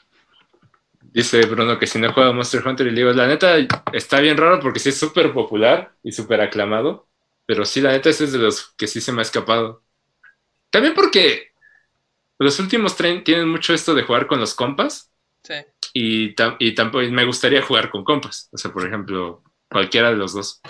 [1.01, 3.55] Dice Bruno que si no juega Monster Hunter y le digo, la neta
[3.93, 7.07] está bien raro porque sí es súper popular y súper aclamado,
[7.45, 9.83] pero sí, la neta ese es de los que sí se me ha escapado.
[10.69, 11.53] También porque
[12.39, 15.11] los últimos tren tienen mucho esto de jugar con los compas
[15.43, 15.55] Sí.
[15.93, 20.17] y, tam- y tampoco me gustaría jugar con compas, o sea, por ejemplo, cualquiera de
[20.17, 20.61] los dos.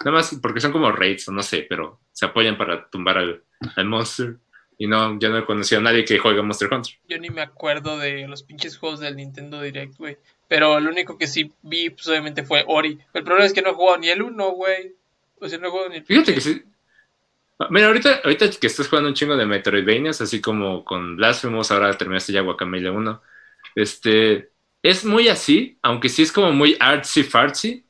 [0.00, 3.42] Nada más porque son como raids o no sé, pero se apoyan para tumbar al,
[3.76, 4.36] al monster.
[4.78, 6.94] Y no, yo no he conocido a nadie que juegue Monster Hunter.
[7.08, 10.18] Yo ni me acuerdo de los pinches juegos del Nintendo Direct, güey.
[10.48, 12.98] Pero lo único que sí vi, pues obviamente fue Ori.
[13.14, 14.94] El problema es que no he jugado ni el 1, güey.
[15.40, 16.62] O sea, no he jugado ni el Fíjate que sí.
[17.70, 21.96] Mira, ahorita, ahorita que estás jugando un chingo de Metroidvanias, así como con Blasphemous, ahora
[21.96, 23.22] terminaste ya Guacamole 1.
[23.76, 24.50] Este,
[24.82, 27.85] es muy así, aunque sí es como muy artsy fartsy.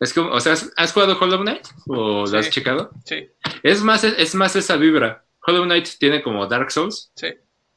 [0.00, 1.66] Es como, o sea, ¿has, jugado Hollow Knight?
[1.88, 2.32] ¿O Sí.
[2.32, 2.90] lo has checado?
[3.04, 3.28] Sí,
[3.62, 5.24] Es más, es más esa vibra.
[5.46, 7.28] Hollow Knight tiene como Dark Souls, sí.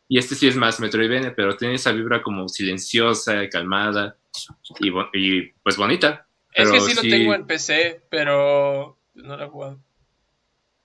[0.07, 4.17] y este sí es más Metroidvania, pero tiene esa vibra como silenciosa, calmada
[4.79, 6.27] y, y, pues bonita.
[6.53, 9.79] Es que Pero sí lo sí- tengo en PC, pero no lo he jugado.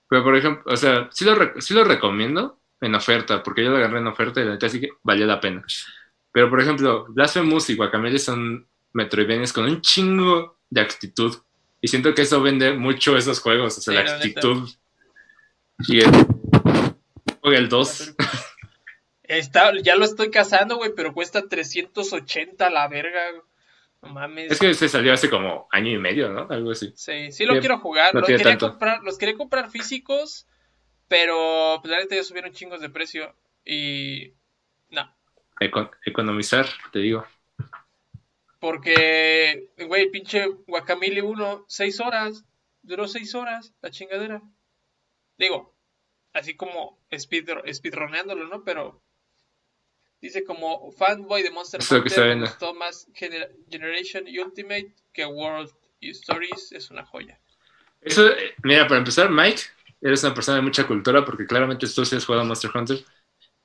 [0.09, 3.77] Pero por ejemplo, o sea, sí lo, sí lo recomiendo en oferta, porque yo lo
[3.77, 5.63] agarré en oferta y la neta sí que valió la pena.
[6.31, 11.35] Pero por ejemplo, Blasphemous y Guacamole son Metroidvanias con un chingo de actitud.
[11.81, 14.69] Y siento que eso vende mucho esos juegos, o sea, Sí, la actitud.
[15.87, 16.11] Y el,
[17.43, 18.15] el 2.
[19.23, 23.31] Está, ya lo estoy cazando, güey, pero cuesta 380 la verga.
[23.31, 23.41] güey.
[24.01, 24.51] No mames.
[24.51, 26.47] Es que se salió hace como año y medio, ¿no?
[26.49, 26.93] Algo así.
[26.95, 28.13] Sí, sí lo Bien, quiero jugar.
[28.13, 28.69] no los, quería tanto.
[28.69, 30.47] comprar, los quería comprar físicos,
[31.07, 33.35] pero pues, la neta ya subieron chingos de precio.
[33.65, 34.31] Y
[34.91, 35.13] no.
[35.59, 37.25] Eco- economizar, te digo.
[38.67, 42.43] Porque, güey, pinche Guacamole 1, 6 horas.
[42.81, 44.41] Duró 6 horas la chingadera.
[45.37, 45.73] Digo,
[46.33, 48.65] así como speed, speedroneándolo, ¿no?
[48.65, 49.01] Pero
[50.19, 54.93] dice como fanboy de Monster lo que Hunter me gustó más Gener- Generation y Ultimate
[55.13, 56.73] que World Stories.
[56.73, 57.39] Es una joya.
[58.01, 59.61] Eso, eh, mira, para empezar, Mike,
[60.01, 62.99] eres una persona de mucha cultura porque claramente tú sí has jugado a Monster Hunter.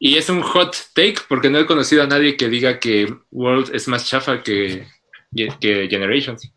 [0.04, 3.72] Y es un hot take porque no he conocido a nadie que diga que World
[3.72, 4.88] es más chafa que,
[5.32, 6.52] que Generations.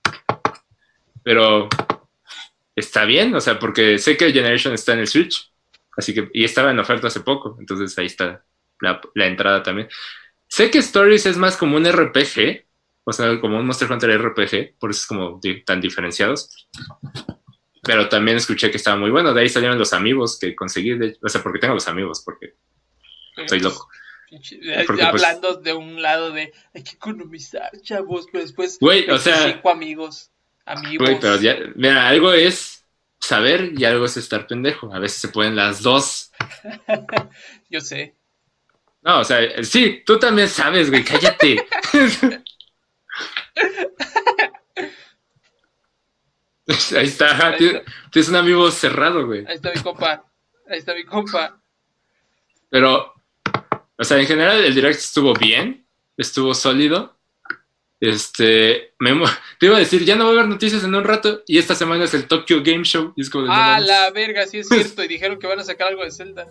[1.22, 1.70] Pero
[2.76, 5.52] está bien, o sea, porque sé que Generation está en el Switch.
[5.96, 8.44] Así que, y estaba en oferta hace poco, entonces ahí está
[8.82, 9.90] la, la entrada también.
[10.48, 12.66] Sé que Stories es más como un RPG,
[13.04, 16.68] o sea, como un Monster Hunter RPG, por eso es como tan diferenciados
[17.84, 19.32] pero también escuché que estaba muy bueno.
[19.32, 22.56] De ahí salieron los amigos que conseguí, o sea, porque tengo los amigos, porque
[23.48, 23.90] soy loco.
[24.32, 29.18] Eh, pues- hablando de un lado de hay que economizar, chavos, pero después Güey, o
[29.18, 30.32] sea- cinco amigos,
[30.66, 31.08] amigos.
[31.08, 32.84] Güey, pero ya, mira, algo es
[33.20, 34.94] saber y algo es estar pendejo.
[34.94, 36.32] A veces se pueden las dos.
[37.70, 38.16] Yo sé.
[39.02, 41.64] No, o sea, sí, tú también sabes, güey, cállate.
[46.68, 49.46] Ahí está, Ahí tienes, tienes un amigo cerrado, güey.
[49.48, 50.26] Ahí está mi compa.
[50.68, 51.62] Ahí está mi compa.
[52.70, 53.14] Pero,
[53.98, 55.86] o sea, en general el direct estuvo bien,
[56.18, 57.16] estuvo sólido.
[58.02, 59.12] Este, me
[59.60, 61.76] te iba a decir, ya no va a haber noticias en un rato y esta
[61.76, 63.14] semana es el Tokyo Game Show.
[63.16, 65.04] Y es como de, Ah, la verga, sí es cierto.
[65.04, 66.48] Y dijeron que van a sacar algo de Zelda.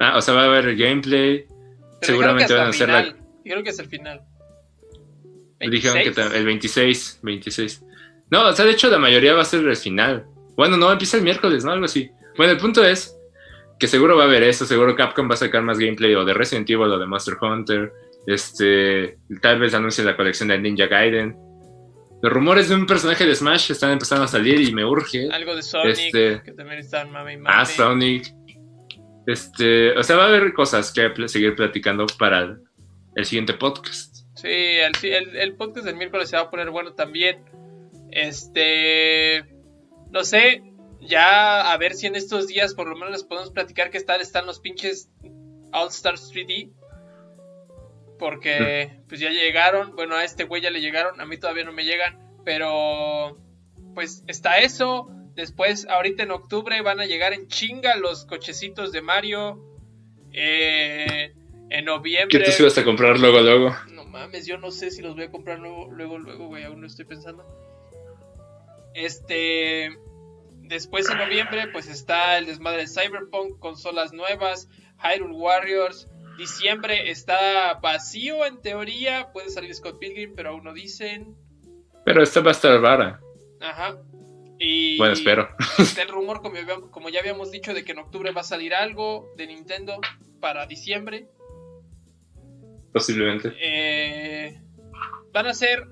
[0.00, 1.44] Ah, o sea, va a haber gameplay.
[2.00, 3.16] Pero Seguramente van a hacer hacer la.
[3.42, 4.22] Dijeron que es el final.
[5.60, 6.14] Dijeron que 26.
[6.14, 7.82] ta- el 26, 26.
[8.30, 10.26] No, o sea, de hecho la mayoría va a ser el final.
[10.56, 11.72] Bueno, no, empieza el miércoles, ¿no?
[11.72, 12.08] Algo así.
[12.36, 13.17] Bueno, el punto es
[13.78, 16.34] que seguro va a haber eso, seguro Capcom va a sacar más gameplay o de
[16.34, 17.92] Resident Evil o de Monster Hunter.
[18.26, 21.36] Este, tal vez anuncien la colección de Ninja Gaiden.
[22.20, 25.28] Los rumores de un personaje de Smash están empezando a salir y me urge.
[25.30, 27.48] Algo de Sonic, Este- que también están mame y mame.
[27.56, 28.26] Ah, Sonic.
[29.26, 32.58] Este, o sea, va a haber cosas que pl- seguir platicando para
[33.14, 34.16] el siguiente podcast.
[34.34, 37.44] Sí, el, el- el podcast del miércoles se va a poner bueno también.
[38.10, 39.44] Este.
[40.10, 40.62] No sé.
[41.00, 44.20] Ya a ver si en estos días por lo menos les podemos platicar qué tal
[44.20, 45.10] están los pinches
[45.72, 46.72] All Stars 3D.
[48.18, 49.94] Porque pues ya llegaron.
[49.94, 51.20] Bueno, a este güey ya le llegaron.
[51.20, 52.18] A mí todavía no me llegan.
[52.44, 53.38] Pero.
[53.94, 55.08] Pues está eso.
[55.34, 59.64] Después, ahorita en octubre, van a llegar en chinga los cochecitos de Mario.
[60.32, 61.32] Eh,
[61.70, 62.38] en noviembre.
[62.38, 63.76] Que tú sí vas a comprar luego, luego.
[63.92, 66.80] No mames, yo no sé si los voy a comprar luego, luego, luego, güey, aún
[66.80, 67.44] no estoy pensando.
[68.94, 69.90] Este.
[70.68, 74.68] Después en noviembre, pues está el desmadre de Cyberpunk, consolas nuevas,
[75.02, 76.08] Hyrule Warriors.
[76.36, 81.34] Diciembre está vacío en teoría, puede salir Scott Pilgrim, pero aún no dicen.
[82.04, 83.20] Pero esta va a estar rara.
[83.60, 83.98] Ajá.
[84.58, 85.48] Y Bueno, espero.
[85.78, 88.74] Está el rumor, como, como ya habíamos dicho, de que en octubre va a salir
[88.74, 90.00] algo de Nintendo
[90.38, 91.28] para diciembre.
[92.92, 93.54] Posiblemente.
[93.60, 94.60] Eh,
[95.32, 95.86] van a ser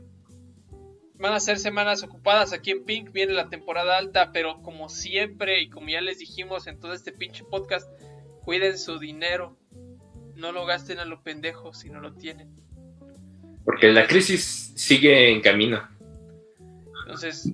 [1.19, 2.53] van a ser semanas ocupadas.
[2.53, 6.67] Aquí en Pink viene la temporada alta pero como siempre y como ya les dijimos
[6.67, 7.89] en todo este pinche podcast
[8.45, 9.57] cuiden su dinero.
[10.35, 12.55] No lo gasten a lo pendejo si no lo tienen.
[13.65, 15.83] Porque la crisis sigue en camino.
[17.03, 17.51] entonces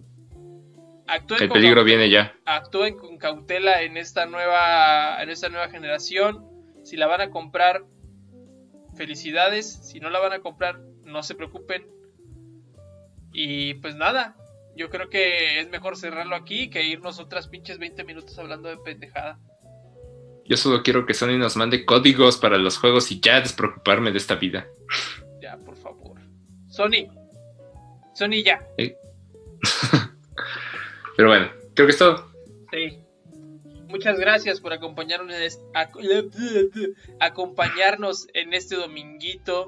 [1.06, 2.34] actúen El con peligro cau- viene ya.
[2.44, 6.44] actúen con cautela en esta nueva en esta nueva generación.
[6.82, 7.84] Si la van a comprar
[8.96, 9.66] felicidades.
[9.84, 11.86] Si no la van a comprar no se preocupen
[13.32, 14.36] y pues nada
[14.76, 18.76] yo creo que es mejor cerrarlo aquí que irnos otras pinches 20 minutos hablando de
[18.78, 19.38] pendejada
[20.44, 24.18] Yo solo quiero que Sony nos mande códigos para los juegos y ya despreocuparme de
[24.18, 24.66] esta vida.
[25.40, 26.18] ya por favor
[26.68, 27.08] Sony
[28.14, 28.66] Sony ya
[31.16, 32.32] Pero bueno, creo que es todo.
[32.72, 32.98] Sí.
[33.88, 39.66] Muchas gracias por acompañarnos en, este, ac- acompañarnos en este dominguito.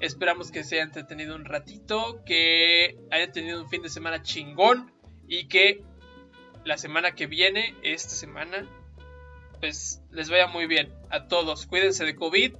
[0.00, 4.90] Esperamos que se hayan entretenido un ratito, que hayan tenido un fin de semana chingón
[5.28, 5.82] y que
[6.64, 8.66] la semana que viene, esta semana,
[9.60, 11.66] pues les vaya muy bien a todos.
[11.66, 12.54] Cuídense de COVID,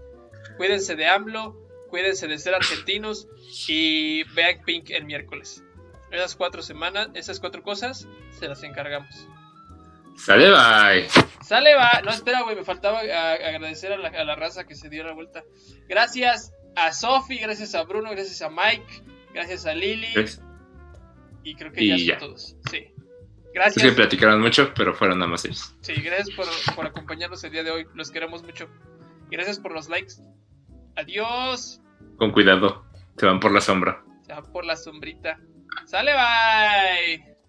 [0.58, 1.56] cuídense de AMLO,
[1.88, 3.26] cuídense de ser argentinos
[3.66, 5.64] y vean Pink el miércoles.
[6.10, 8.06] Esas cuatro semanas, esas cuatro cosas,
[8.38, 9.28] se las encargamos.
[10.16, 11.08] Sale, bye.
[11.42, 12.02] Sale, va.
[12.04, 12.54] No, espera, güey.
[12.54, 15.42] Me faltaba agradecer a la, a la raza que se dio la vuelta.
[15.88, 19.02] Gracias a Sofi, gracias a Bruno, gracias a Mike,
[19.34, 20.08] gracias a Lili.
[21.42, 22.18] Y creo que Y ya son ya.
[22.18, 22.56] todos.
[22.70, 22.76] Sí.
[22.78, 22.94] Es
[23.44, 23.94] que Gracias.
[23.94, 25.74] platicaron mucho, pero fueron nada más ellos.
[25.80, 26.46] Sí, gracias por,
[26.76, 27.86] por acompañarnos el día de hoy.
[27.94, 28.68] Los queremos mucho.
[29.30, 30.14] Y gracias por los likes.
[30.96, 31.80] Adiós.
[32.16, 32.84] Con cuidado,
[33.16, 34.04] te van por la sombra.
[34.24, 35.40] Se va por la sombrita.
[35.86, 37.39] Sale, bye.